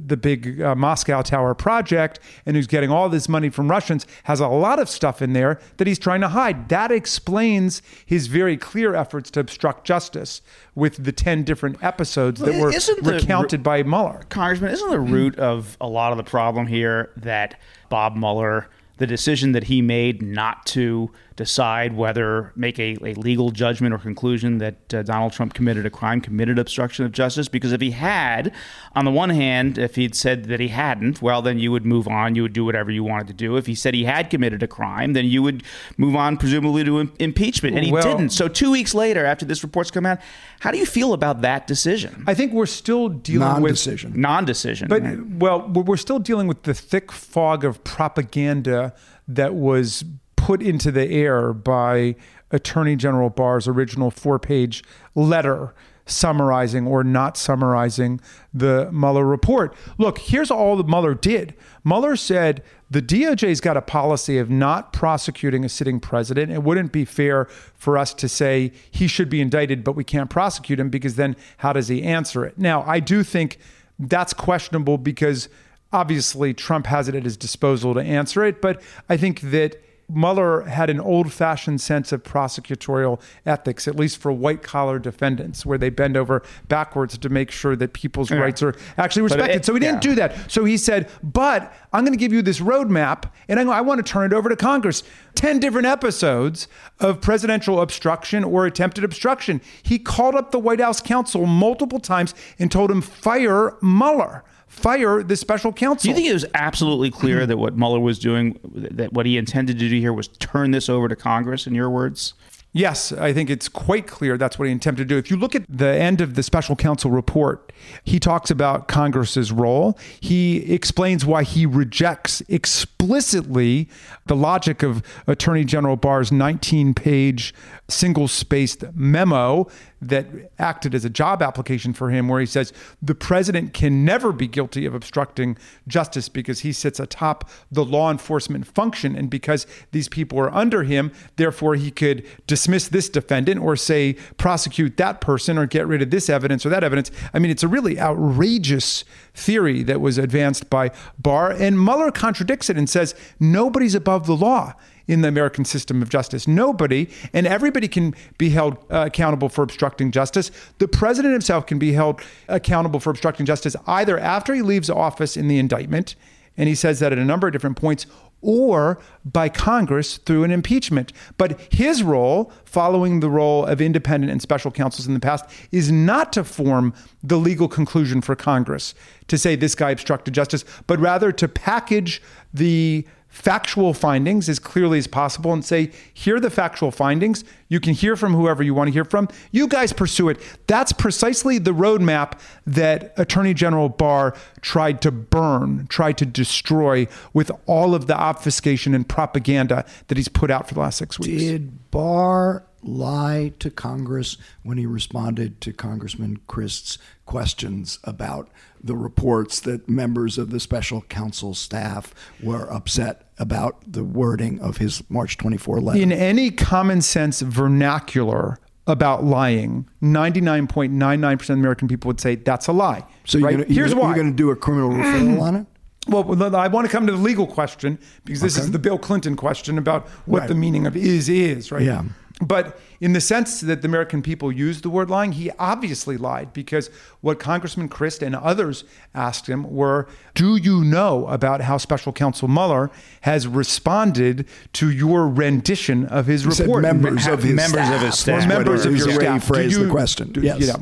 [0.00, 4.40] the, big uh, Moscow Tower project and who's getting all this money from Russians has
[4.40, 6.68] a lot of stuff in there that he's trying to hide.
[6.68, 10.40] That explains his very clear efforts to obstruct justice
[10.74, 14.22] with the 10 different episodes that were the- recounted by Mueller.
[14.28, 19.06] Congressman, isn't the root of a lot of the problem here that Bob Mueller, the
[19.06, 24.58] decision that he made not to decide whether make a, a legal judgment or conclusion
[24.58, 27.48] that uh, Donald Trump committed a crime, committed obstruction of justice?
[27.48, 28.52] Because if he had,
[28.94, 32.06] on the one hand, if he'd said that he hadn't, well, then you would move
[32.06, 32.34] on.
[32.34, 33.56] You would do whatever you wanted to do.
[33.56, 35.62] If he said he had committed a crime, then you would
[35.96, 37.74] move on, presumably to im- impeachment.
[37.76, 38.30] And he Well- didn't.
[38.30, 40.20] So two weeks later, after this report's come out,
[40.60, 42.24] how do you feel about that decision?
[42.26, 44.12] I think we're still dealing with Non-decision.
[44.14, 44.88] Non-decision.
[44.88, 45.26] But right?
[45.26, 48.94] well, we're we're still dealing with the thick fog of propaganda
[49.28, 50.04] that was
[50.44, 52.14] put into the air by
[52.50, 55.72] Attorney General Barr's original four-page letter
[56.04, 58.20] summarizing or not summarizing
[58.52, 59.74] the Mueller report.
[59.96, 61.54] Look, here's all that Mueller did.
[61.82, 66.52] Mueller said the DOJ's got a policy of not prosecuting a sitting president.
[66.52, 70.28] It wouldn't be fair for us to say he should be indicted, but we can't
[70.28, 72.58] prosecute him because then how does he answer it?
[72.58, 73.56] Now, I do think
[73.98, 75.48] that's questionable because
[75.90, 78.60] obviously Trump has it at his disposal to answer it.
[78.60, 84.18] But I think that Mueller had an old fashioned sense of prosecutorial ethics, at least
[84.18, 88.38] for white collar defendants, where they bend over backwards to make sure that people's Yeah.
[88.38, 89.56] rights are actually respected.
[89.56, 90.50] it- so he didn't do that.
[90.50, 94.04] So he said, but I'm going to give you this roadmap and I, I want
[94.04, 95.02] to turn it over to Congress.
[95.34, 96.68] 10 different episodes
[97.00, 99.60] of presidential obstruction or attempted obstruction.
[99.82, 105.22] He called up the White House counsel multiple times and told him, fire Mueller, fire
[105.22, 106.02] the special counsel.
[106.02, 107.48] Do you think it was absolutely clear hmm.
[107.48, 110.88] that what Mueller was doing, that what he intended to do here was turn this
[110.88, 112.34] over to Congress, in your words?
[112.76, 115.16] Yes, I think it's quite clear that's what he intended to do.
[115.16, 119.52] If you look at the end of the special counsel report, he talks about Congress's
[119.52, 119.96] role.
[120.18, 123.88] He explains why he rejects explicitly
[124.26, 127.54] the logic of Attorney General Barr's 19 page
[127.88, 129.68] single spaced memo
[130.00, 130.26] that
[130.58, 134.46] acted as a job application for him, where he says the president can never be
[134.46, 139.16] guilty of obstructing justice because he sits atop the law enforcement function.
[139.16, 144.14] And because these people are under him, therefore he could dismiss this defendant or say
[144.36, 147.10] prosecute that person or get rid of this evidence or that evidence.
[147.32, 151.50] I mean, it's a really outrageous theory that was advanced by Barr.
[151.50, 154.74] And Mueller contradicts it and says nobody's above the law
[155.06, 156.48] in the American system of justice.
[156.48, 160.50] Nobody, and everybody can be held uh, accountable for obstructing justice.
[160.78, 165.36] The president himself can be held accountable for obstructing justice either after he leaves office
[165.36, 166.14] in the indictment,
[166.56, 168.06] and he says that at a number of different points,
[168.44, 171.12] or by Congress through an impeachment.
[171.38, 175.90] But his role, following the role of independent and special counsels in the past, is
[175.90, 178.94] not to form the legal conclusion for Congress
[179.28, 182.20] to say this guy obstructed justice, but rather to package
[182.52, 187.42] the factual findings as clearly as possible and say, here are the factual findings.
[187.74, 189.28] You can hear from whoever you want to hear from.
[189.50, 190.38] You guys pursue it.
[190.68, 197.50] That's precisely the roadmap that Attorney General Barr tried to burn, tried to destroy with
[197.66, 201.42] all of the obfuscation and propaganda that he's put out for the last six weeks.
[201.42, 209.58] Did Barr lie to Congress when he responded to Congressman Crist's questions about the reports
[209.58, 215.36] that members of the special counsel staff were upset about the wording of his March
[215.38, 216.00] 24 letter.
[216.00, 222.72] In any common sense vernacular about lying, 99.99% of American people would say that's a
[222.72, 223.04] lie.
[223.24, 223.50] So right?
[223.52, 224.08] you're gonna, Here's you're, why.
[224.08, 225.66] You're going to do a criminal referral on it?
[226.06, 228.64] Well, I want to come to the legal question because this Okay.
[228.66, 230.48] is the Bill Clinton question about what Right.
[230.48, 231.80] the meaning of is is, right?
[231.82, 232.02] Yeah.
[232.40, 236.52] But in the sense that the American people use the word lying, he obviously lied
[236.52, 238.82] because what Congressman Crist and others
[239.14, 245.28] asked him were, "Do you know about how Special Counsel Mueller has responded to your
[245.28, 248.40] rendition of his He report?" members of his Members of his staff.
[248.40, 248.48] staff.
[248.48, 249.40] Members of your staff.
[249.42, 250.32] Do phrased the question.
[250.32, 250.58] do- Yes.
[250.60, 250.74] yeah.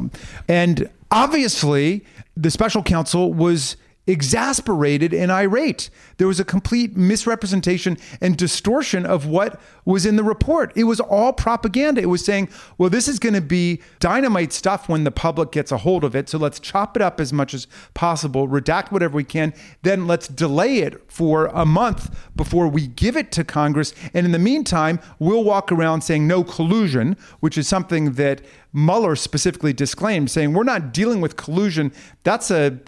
[0.48, 2.02] And obviously,
[2.34, 5.88] the special counsel was exasperated and irate.
[6.16, 10.72] There was a complete misrepresentation and distortion of what was in the report.
[10.74, 12.00] It was all propaganda.
[12.00, 15.70] It was saying, well, this is going to be dynamite stuff when the public gets
[15.70, 16.28] a hold of it.
[16.28, 20.26] So let's chop it up as much as possible, redact whatever we can, then let's
[20.26, 23.94] delay it for a month before we give it to Congress.
[24.14, 29.14] And in the meantime, we'll walk around saying no collusion, which is something that Mueller
[29.14, 31.92] specifically disclaimed, saying we're not dealing with collusion.
[32.24, 32.80] That's a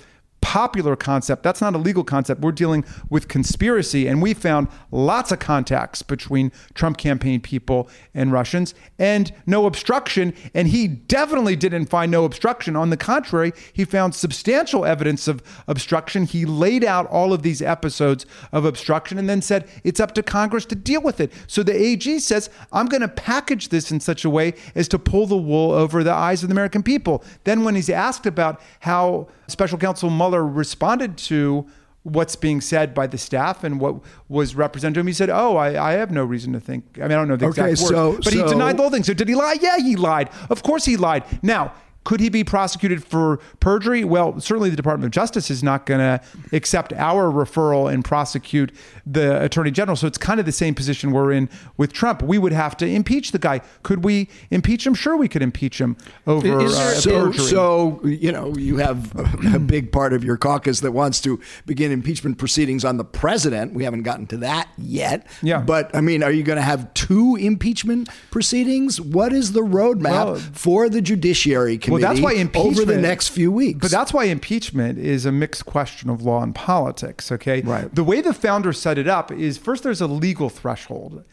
[0.45, 1.43] popular concept.
[1.43, 2.43] That's not a legal concept.
[2.43, 4.07] We're dealing with conspiracy.
[4.07, 10.35] And we found lots of contacts between Trump campaign people and Russians and no obstruction.
[10.53, 12.77] And he definitely didn't find no obstruction.
[12.77, 16.27] On the contrary, he found substantial evidence of obstruction.
[16.27, 20.23] He laid out all of these episodes of obstruction and then said it's up to
[20.23, 21.33] Congress to deal with it.
[21.47, 24.99] So the AG says, I'm going to package this in such a way as to
[24.99, 27.25] pull the wool over the eyes of the American people.
[27.45, 31.67] Then, when he's asked about how special counsel Mueller responded to
[32.03, 33.97] what's being said by the staff and what
[34.29, 36.99] was represented to him, he said, Oh, I, I have no reason to think.
[36.99, 38.91] I mean, I don't know the exact Okay, words, so- but he denied the whole
[38.91, 39.03] thing.
[39.05, 39.57] So, did he lie?
[39.61, 40.29] Yeah, he lied.
[40.51, 41.25] Of course, he lied.
[41.43, 41.73] Now,
[42.05, 44.05] could he be prosecuted for perjury?
[44.05, 46.21] Well, certainly the Department of Justice is not going to
[46.53, 48.73] accept our referral and prosecute
[49.07, 49.97] the Attorney General.
[49.97, 52.23] So it's kind of the same position we're in with Trump.
[52.23, 53.61] We would have to impeach the guy.
[53.83, 54.95] Could we impeach him?
[54.95, 57.45] Sure, we could impeach him over there- uh, so, perjury.
[57.47, 61.41] so you know you have a, a big part of your caucus that wants to
[61.67, 63.73] begin impeachment proceedings on the president.
[63.75, 65.27] We haven't gotten to that yet.
[65.43, 65.61] Yeah.
[65.61, 69.01] But I mean, are you going to have two impeachment proceedings?
[69.01, 73.29] What is the roadmap Well- for the Judiciary Committee Well, that's why over the next
[73.29, 73.81] few weeks?
[73.81, 77.61] But that's why impeachment is a mixed question of law and politics, okay?
[77.63, 77.93] Right.
[77.95, 81.25] The way the founders set it up is first there's a legal threshold.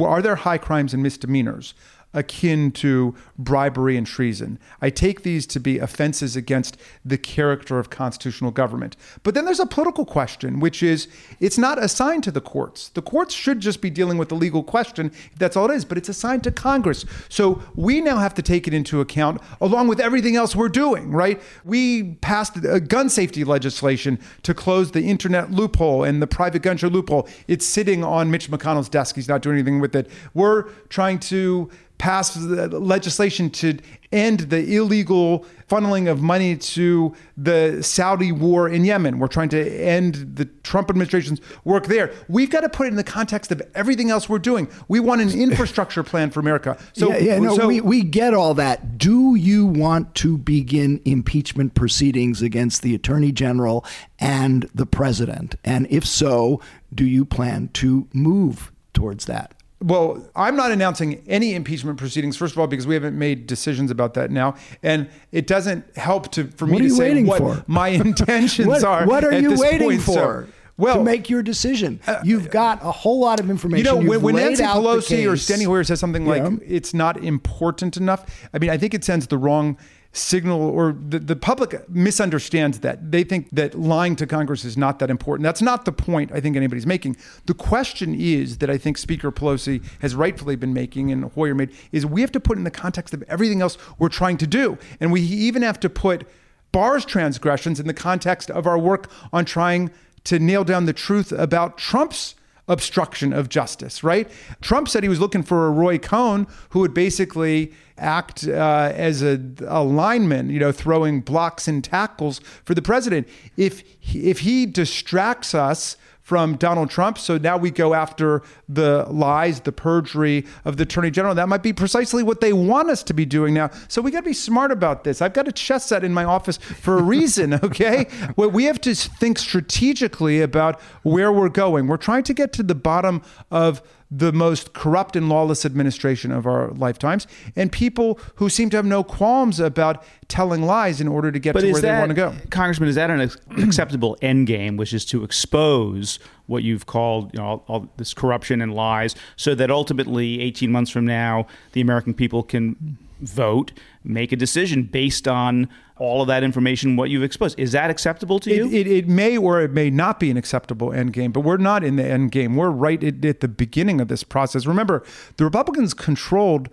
[0.00, 1.74] Are there high crimes and misdemeanors
[2.14, 4.58] akin to bribery and treason?
[4.80, 8.96] I take these to be offenses against the character of constitutional government.
[9.22, 11.08] But then there's a political question, which is
[11.40, 12.88] it's not assigned to the courts.
[12.88, 15.98] The courts should just be dealing with the legal question, that's all it is, but
[15.98, 17.04] it's assigned to Congress.
[17.28, 21.10] So we now have to take it into account along with everything else we're doing,
[21.10, 21.40] right?
[21.64, 26.76] We passed a gun safety legislation to close the internet loophole and the private gun
[26.76, 27.28] show loophole.
[27.46, 29.16] It's sitting on Mitch McConnell's desk.
[29.16, 30.10] He's not doing anything with it.
[30.34, 33.78] We're trying to pass legislation to
[34.10, 39.18] end the illegal funneling of money to the Saudi war in Yemen.
[39.18, 42.12] We're trying to end the Trump administration's work there.
[42.28, 44.68] We've got to put it in the context of everything else we're doing.
[44.88, 46.78] We want an infrastructure plan for America.
[46.94, 48.96] So, yeah, yeah no, so, we, we get all that.
[48.96, 53.84] Do you want to begin impeachment proceedings against the attorney general
[54.18, 55.56] and the president?
[55.64, 56.62] And if so,
[56.94, 59.54] do you plan to move towards that?
[59.80, 62.36] Well, I'm not announcing any impeachment proceedings.
[62.36, 66.32] First of all, because we haven't made decisions about that now, and it doesn't help
[66.32, 67.64] to for what me to say what for?
[67.68, 69.06] my intentions what, are.
[69.06, 70.02] What are you waiting point.
[70.02, 70.12] for?
[70.12, 70.46] So,
[70.78, 73.84] well, to make your decision, uh, you've got a whole lot of information.
[73.84, 76.56] You know, You've when, when Nancy Pelosi or Steny Hoyer says something like yeah.
[76.64, 79.76] "it's not important enough," I mean, I think it sends the wrong
[80.18, 83.10] signal or the, the public misunderstands that.
[83.10, 85.44] They think that lying to Congress is not that important.
[85.44, 87.16] That's not the point I think anybody's making.
[87.46, 91.70] The question is that I think Speaker Pelosi has rightfully been making and Hoyer made
[91.92, 94.78] is we have to put in the context of everything else we're trying to do.
[95.00, 96.26] And we even have to put
[96.72, 99.90] Barr's transgressions in the context of our work on trying
[100.24, 102.34] to nail down the truth about Trump's
[102.68, 104.30] obstruction of justice, right?
[104.60, 109.22] Trump said he was looking for a Roy Cohn who would basically act uh, as
[109.22, 113.26] a, a, lineman, you know, throwing blocks and tackles for the president.
[113.56, 113.82] If
[114.14, 115.96] if he distracts us
[116.28, 117.16] from Donald Trump.
[117.16, 121.34] So now we go after the lies, the perjury of the attorney general.
[121.34, 123.70] That might be precisely what they want us to be doing now.
[123.88, 125.22] So we got to be smart about this.
[125.22, 128.08] I've got a chess set in my office for a reason, okay?
[128.36, 131.86] well, we have to think strategically about where we're going.
[131.86, 136.46] We're trying to get to the bottom of the most corrupt and lawless administration of
[136.46, 141.30] our lifetimes, and people who seem to have no qualms about telling lies in order
[141.30, 142.34] to get but to where that, they want to go.
[142.50, 143.30] Congressman, is that an
[143.62, 148.14] acceptable end game, which is to expose what you've called you know, all, all this
[148.14, 153.72] corruption and lies, so that ultimately, 18 months from now, the American people can vote,
[154.04, 157.58] make a decision based on all of that information, what you've exposed.
[157.58, 158.66] Is that acceptable to you?
[158.68, 161.56] It, it, it, may or it may not be an acceptable end game, but we're
[161.56, 162.56] not in the end game.
[162.56, 164.66] We're right at, at the beginning of this process.
[164.66, 165.04] Remember,
[165.36, 166.68] the Republicans controlled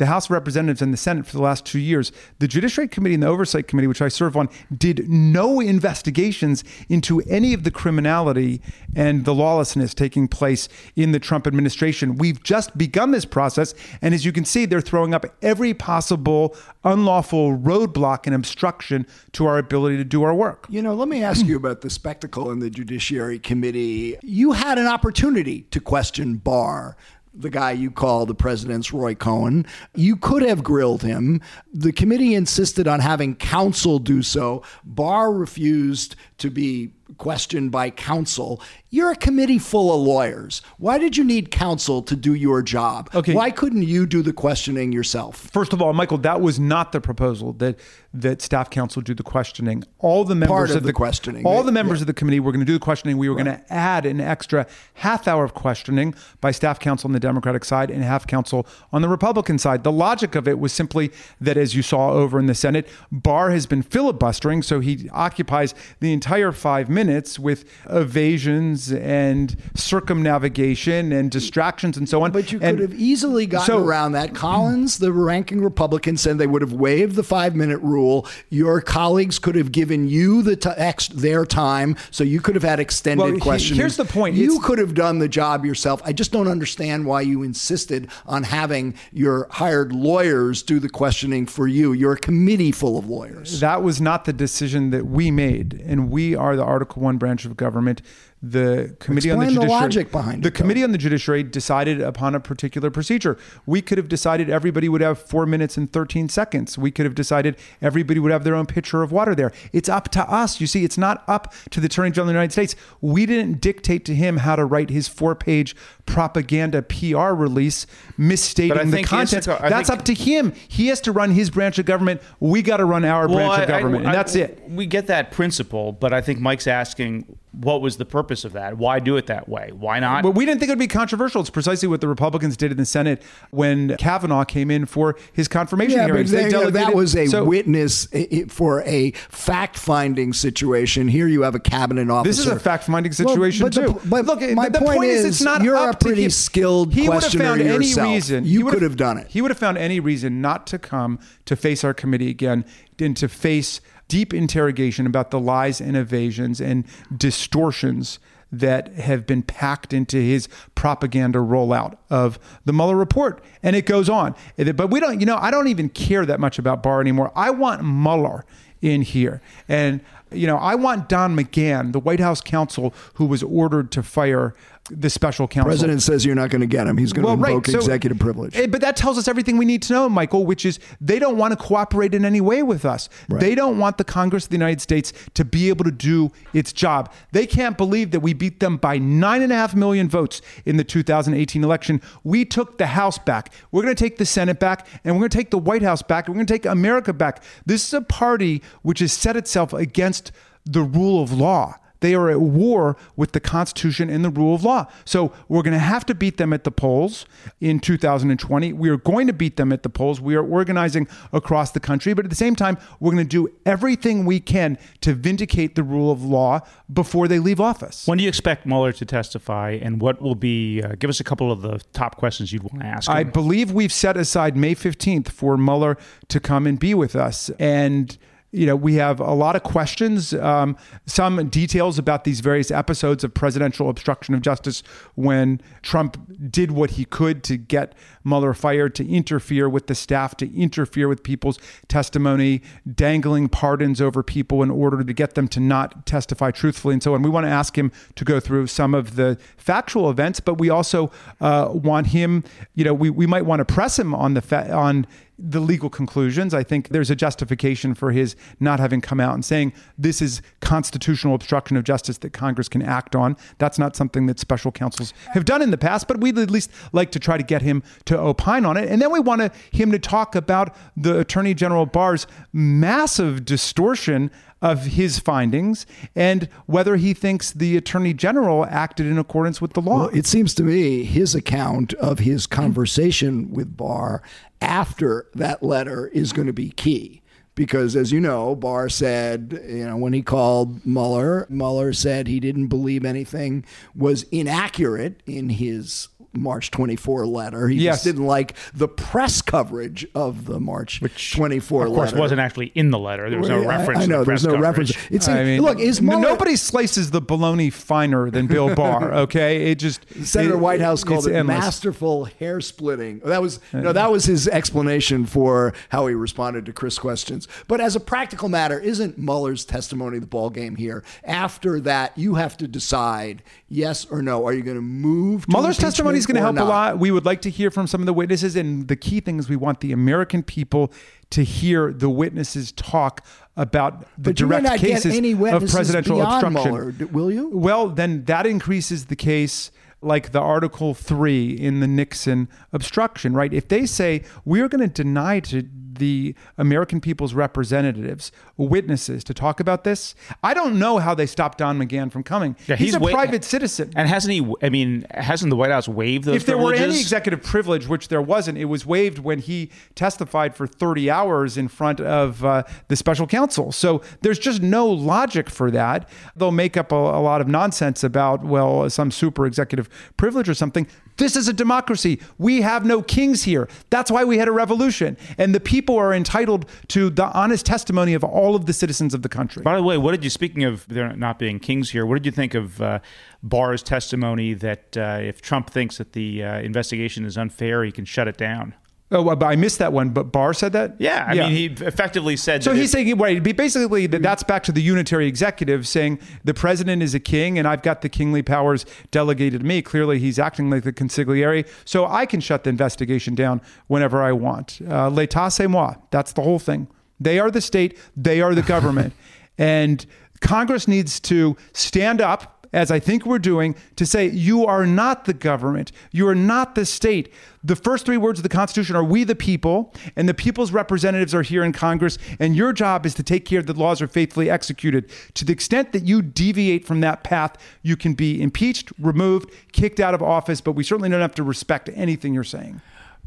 [0.00, 2.10] the House of Representatives and the Senate for the last two years.
[2.38, 7.20] The Judiciary Committee and the Oversight Committee, which I serve on, did no investigations into
[7.28, 8.62] any of the criminality
[8.96, 12.16] and the lawlessness taking place in the Trump administration.
[12.16, 13.74] We've just begun this process.
[14.00, 19.44] And as you can see, they're throwing up every possible unlawful roadblock and obstruction to
[19.44, 20.66] our ability to do our work.
[20.70, 24.16] You know, let me ask you about the spectacle in the Judiciary Committee.
[24.22, 26.96] You had an opportunity to question Barr
[27.40, 29.66] the guy you call the president's Roy Cohn.
[29.94, 31.40] You could have grilled him.
[31.72, 34.62] The committee insisted on having counsel do so.
[34.84, 38.60] Barr refused to be questioned by counsel.
[38.90, 40.62] You're a committee full of lawyers.
[40.78, 43.08] Why did you need counsel to do your job?
[43.14, 43.34] Okay.
[43.34, 45.48] Why couldn't you do the questioning yourself?
[45.52, 47.78] First of all, Michael, that was not the proposal that
[48.12, 49.84] that staff counsel do the questioning.
[50.00, 51.46] All the members of, of the, the, questioning.
[51.46, 52.02] All the members yeah.
[52.02, 53.16] of the committee were going to do the questioning.
[53.16, 53.44] We were right.
[53.44, 57.64] going to add an extra half hour of questioning by staff counsel on the Democratic
[57.64, 59.84] side and half counsel on the Republican side.
[59.84, 63.50] The logic of it was simply that, as you saw over in the Senate, Barr
[63.50, 66.99] has been filibustering, so he occupies the entire five minutes
[67.38, 72.32] with evasions and circumnavigation and distractions and so on.
[72.32, 74.34] But you and could have easily gotten so, around that.
[74.34, 78.26] Collins, the ranking Republican, said they would have waived the five minute rule.
[78.48, 82.64] Your colleagues could have given you the t- ex- their time, so you could have
[82.64, 83.78] had extended well, questions.
[83.78, 86.00] Here's the point: you it's, could have done the job yourself.
[86.04, 91.46] I just don't understand why you insisted on having your hired lawyers do the questioning
[91.46, 91.92] for you.
[91.92, 93.60] You're a committee full of lawyers.
[93.60, 97.44] That was not the decision that we made, and we are the Article One branch
[97.44, 98.02] of government
[98.42, 100.84] the committee Explain on the, the logic behind the it, committee though.
[100.84, 103.36] on the judiciary decided upon a particular procedure.
[103.66, 106.78] We could have decided everybody would have four minutes and thirteen seconds.
[106.78, 109.52] We could have decided everybody would have their own pitcher of water there.
[109.74, 110.58] It's up to us.
[110.58, 112.76] You see, it's not up to the Attorney General of the United States.
[113.02, 115.76] We didn't dictate to him how to write his four-page
[116.06, 117.86] propaganda PR release
[118.16, 119.44] misstating the content.
[119.44, 120.54] To, that's think, up to him.
[120.66, 122.22] He has to run his branch of government.
[122.40, 124.62] We got to run our well, branch I, of government, I, I, and that's it.
[124.66, 128.78] We get that principle, but I think Mike's asking what was the purpose of that?
[128.78, 129.70] Why do it that way?
[129.72, 130.22] Why not?
[130.22, 131.40] But we didn't think it would be controversial.
[131.40, 135.48] It's precisely what the Republicans did in the Senate when Kavanaugh came in for his
[135.48, 136.30] confirmation yeah, hearings.
[136.30, 138.08] They, they that was a so, witness
[138.48, 141.08] for a fact-finding situation.
[141.08, 142.30] Here you have a cabinet officer.
[142.30, 144.00] This is a fact-finding situation well, but too.
[144.00, 147.06] The, but look, my the point, point, is, it's not you're a pretty skilled he
[147.06, 148.06] questioner would have found yourself.
[148.06, 149.26] Any reason, you could have done it.
[149.28, 152.64] He would have found any reason not to come to face our committee again
[153.00, 156.84] and to face deep interrogation about the lies and evasions and
[157.16, 158.18] distortions
[158.52, 163.42] that have been packed into his propaganda rollout of the Mueller report.
[163.62, 164.34] And it goes on.
[164.56, 167.30] But we don't, you know, I don't even care that much about Barr anymore.
[167.36, 168.44] I want Mueller
[168.82, 169.40] in here.
[169.68, 170.00] And,
[170.32, 174.54] you know, I want Don McGahn, the White House counsel who was ordered to fire
[174.90, 175.68] the special counsel.
[175.68, 176.96] President says you're not going to get him.
[176.96, 177.50] He's going Well, to right.
[177.52, 178.56] invoke So- executive privilege.
[178.56, 181.36] Eh, But that tells us everything we need to know, Michael, which is they don't
[181.36, 183.08] want to cooperate in any way with us.
[183.28, 186.72] They don't want the Congress of the United States to be able to do its
[186.72, 187.12] job.
[187.32, 190.76] They can't believe that we beat them by nine and a half million votes in
[190.76, 192.00] the 2018 election.
[192.24, 193.52] We took the House back.
[193.72, 196.02] We're going to take the Senate back, and we're going to take the White House
[196.02, 196.28] back.
[196.28, 197.42] We're going to take America back.
[197.66, 200.32] This is a party which has set itself against
[200.64, 201.76] the rule of law.
[202.00, 204.86] They are at war with the Constitution and the rule of law.
[205.04, 207.26] So we're going to have to beat them at the polls
[207.60, 208.72] in 2020.
[208.72, 210.20] We are going to beat them at the polls.
[210.20, 213.52] We are organizing across the country, but at the same time, we're going to do
[213.64, 216.60] everything we can to vindicate the rule of law
[216.92, 218.06] before they leave office.
[218.06, 220.82] When do you expect Mueller to testify, and what will be?
[220.82, 223.10] Uh, give us a couple of the top questions you'd want to ask.
[223.10, 225.96] I believe we've set aside May 15th for Mueller
[226.28, 227.50] to come and be with us.
[227.58, 228.16] And
[228.52, 230.76] you know, we have a lot of questions, um,
[231.06, 234.82] some details about these various episodes of presidential obstruction of justice
[235.14, 236.18] when Trump
[236.50, 237.94] did what he could to get
[238.24, 242.60] Mueller fired, to interfere with the staff, to interfere with people's testimony,
[242.92, 247.14] dangling pardons over people in order to get them to not testify truthfully and so
[247.14, 247.22] on.
[247.22, 250.68] We want to ask him to go through some of the factual events, but we
[250.68, 252.42] also uh, want him,
[252.74, 255.06] you know, we, we might want to press him on the fa- on
[255.42, 256.52] the legal conclusions.
[256.52, 260.42] I think there's a justification for his not having come out and saying this is
[260.60, 263.36] constitutional obstruction of justice that Congress can act on.
[263.58, 266.70] That's not something that special counsels have done in the past, but we'd at least
[266.92, 268.88] like to try to get him to opine on it.
[268.88, 274.30] And then we want him to talk about the Attorney General Barr's massive distortion
[274.62, 279.80] of his findings and whether he thinks the Attorney General acted in accordance with the
[279.80, 280.00] law.
[280.00, 284.22] Well, it seems to me his account of his conversation with Barr
[284.60, 287.22] after that letter is going to be key.
[287.54, 292.40] Because as you know, Barr said, you know, when he called Mueller, Mueller said he
[292.40, 297.68] didn't believe anything was inaccurate in his March 24 letter.
[297.68, 297.96] He Yes.
[297.96, 302.20] just didn't like the press coverage of the March Which, 24 of course, letter.
[302.20, 303.28] wasn't actually in the letter.
[303.28, 304.00] There was no Well, I- reference.
[304.04, 304.90] I know to the there's press no coverage.
[304.96, 305.10] reference.
[305.10, 309.12] It's I mean, look, is Mueller, nobody slices the bologna finer than Bill Barr.
[309.12, 311.58] Okay, it just Senator it- Whitehouse called it endless.
[311.58, 313.20] masterful hair splitting.
[313.24, 317.48] That was no, that was his explanation for how he responded to Crist questions.
[317.66, 321.02] But as a practical matter, isn't Mueller's testimony the ball game here?
[321.24, 324.46] After that, you have to decide yes or no.
[324.46, 325.46] Are you going to move?
[325.46, 326.98] To Mueller's testimony is going to help impeachment a lot.
[326.98, 329.48] We would like to hear from some of the witnesses, and the key thing is
[329.48, 330.92] we want the American people
[331.30, 333.24] to hear the witnesses talk
[333.56, 336.72] about the But direct cases of presidential obstruction.
[336.72, 337.50] Mueller, will you?
[337.50, 339.70] Well, then that increases the case
[340.02, 343.52] like the Article 3 in the Nixon obstruction, right?
[343.52, 345.62] If they say we're going to deny to
[346.00, 351.58] the American people's representatives, witnesses, to talk about this, I don't know how they stopped
[351.58, 352.56] Don McGahn from coming.
[352.66, 353.92] Yeah, he's, a wa- private citizen.
[353.94, 354.52] And hasn't he?
[354.62, 358.08] I mean, hasn't the White House waived those if there were any executive privilege, which
[358.08, 362.64] there wasn't, it was waived when he testified for 30 hours in front of uh,
[362.88, 363.70] the special counsel.
[363.70, 366.08] So there's just no logic for that.
[366.34, 370.54] They'll make up a, a lot of nonsense about, well, some super executive privilege or
[370.54, 370.86] something.
[371.20, 372.18] This is a democracy.
[372.38, 373.68] We have no kings here.
[373.90, 375.18] That's why we had a revolution.
[375.36, 379.20] And the people are entitled to the honest testimony of all of the citizens of
[379.20, 379.62] the country.
[379.62, 380.30] By the way, what did you?
[380.30, 383.00] Speaking of there not being kings here, what did you think of uh,
[383.42, 388.06] Barr's testimony that uh, if Trump thinks that the uh, investigation is unfair, he can
[388.06, 388.74] shut it down?
[389.12, 390.10] Oh, well, but I missed that one.
[390.10, 390.94] But Barr said that?
[390.98, 392.62] Yeah, I mean, he effectively said.
[392.62, 397.02] So he's saying, right, basically, that that's back to the unitary executive saying the president
[397.02, 399.82] is a king and I've got the kingly powers delegated to me.
[399.82, 401.68] Clearly, he's acting like the consigliere.
[401.84, 404.78] So I can shut the investigation down whenever I want.
[404.86, 405.94] Uh, L'état, c'est moi.
[406.10, 406.86] That's the whole thing.
[407.18, 409.12] They are the state, they are the government.
[409.58, 410.06] and
[410.40, 412.59] Congress needs to stand up.
[412.72, 415.90] As I think we're doing, to say, you are not the government.
[416.12, 417.32] You are not the state.
[417.64, 421.34] The first three words of the Constitution are we the people, and the people's representatives
[421.34, 424.06] are here in Congress, and your job is to take care that the laws are
[424.06, 425.10] faithfully executed.
[425.34, 429.98] To the extent that you deviate from that path, you can be impeached, removed, kicked
[429.98, 432.80] out of office, but we certainly don't have to respect anything you're saying.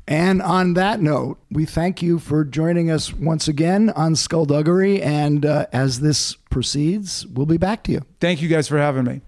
[0.07, 5.01] And on that note, we thank you for joining us once again on Skullduggery.
[5.01, 8.01] And uh, as this proceeds, we'll be back to you.
[8.19, 9.21] Thank you guys for having me.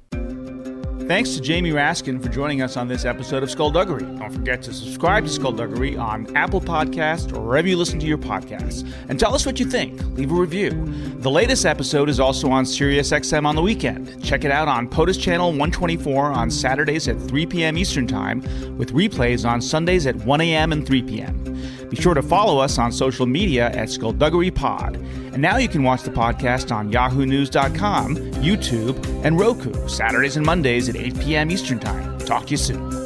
[1.08, 4.02] Thanks to Jamie Raskin for joining us on this episode of Skullduggery.
[4.18, 8.18] Don't forget to subscribe to Skullduggery on Apple Podcast or wherever you listen to your
[8.18, 8.92] podcasts.
[9.08, 10.04] And tell us what you think.
[10.18, 10.72] Leave a review.
[11.20, 14.24] The latest episode is also on SiriusXM on the weekend.
[14.24, 17.78] Check it out on POTUS Channel 124 on Saturdays at 3 p.m.
[17.78, 18.42] Eastern Time,
[18.76, 20.72] with replays on Sundays at 1 a.m.
[20.72, 21.56] and 3 p.m.
[21.90, 24.96] Be sure to follow us on social media at Skullduggery Pod.
[24.96, 30.90] And now you can watch the podcast on yahoonews.com, YouTube, and Roku, Saturdays and Mondays
[30.90, 31.52] at 8 p.m.
[31.52, 32.18] Eastern Time.
[32.20, 33.05] Talk to you soon.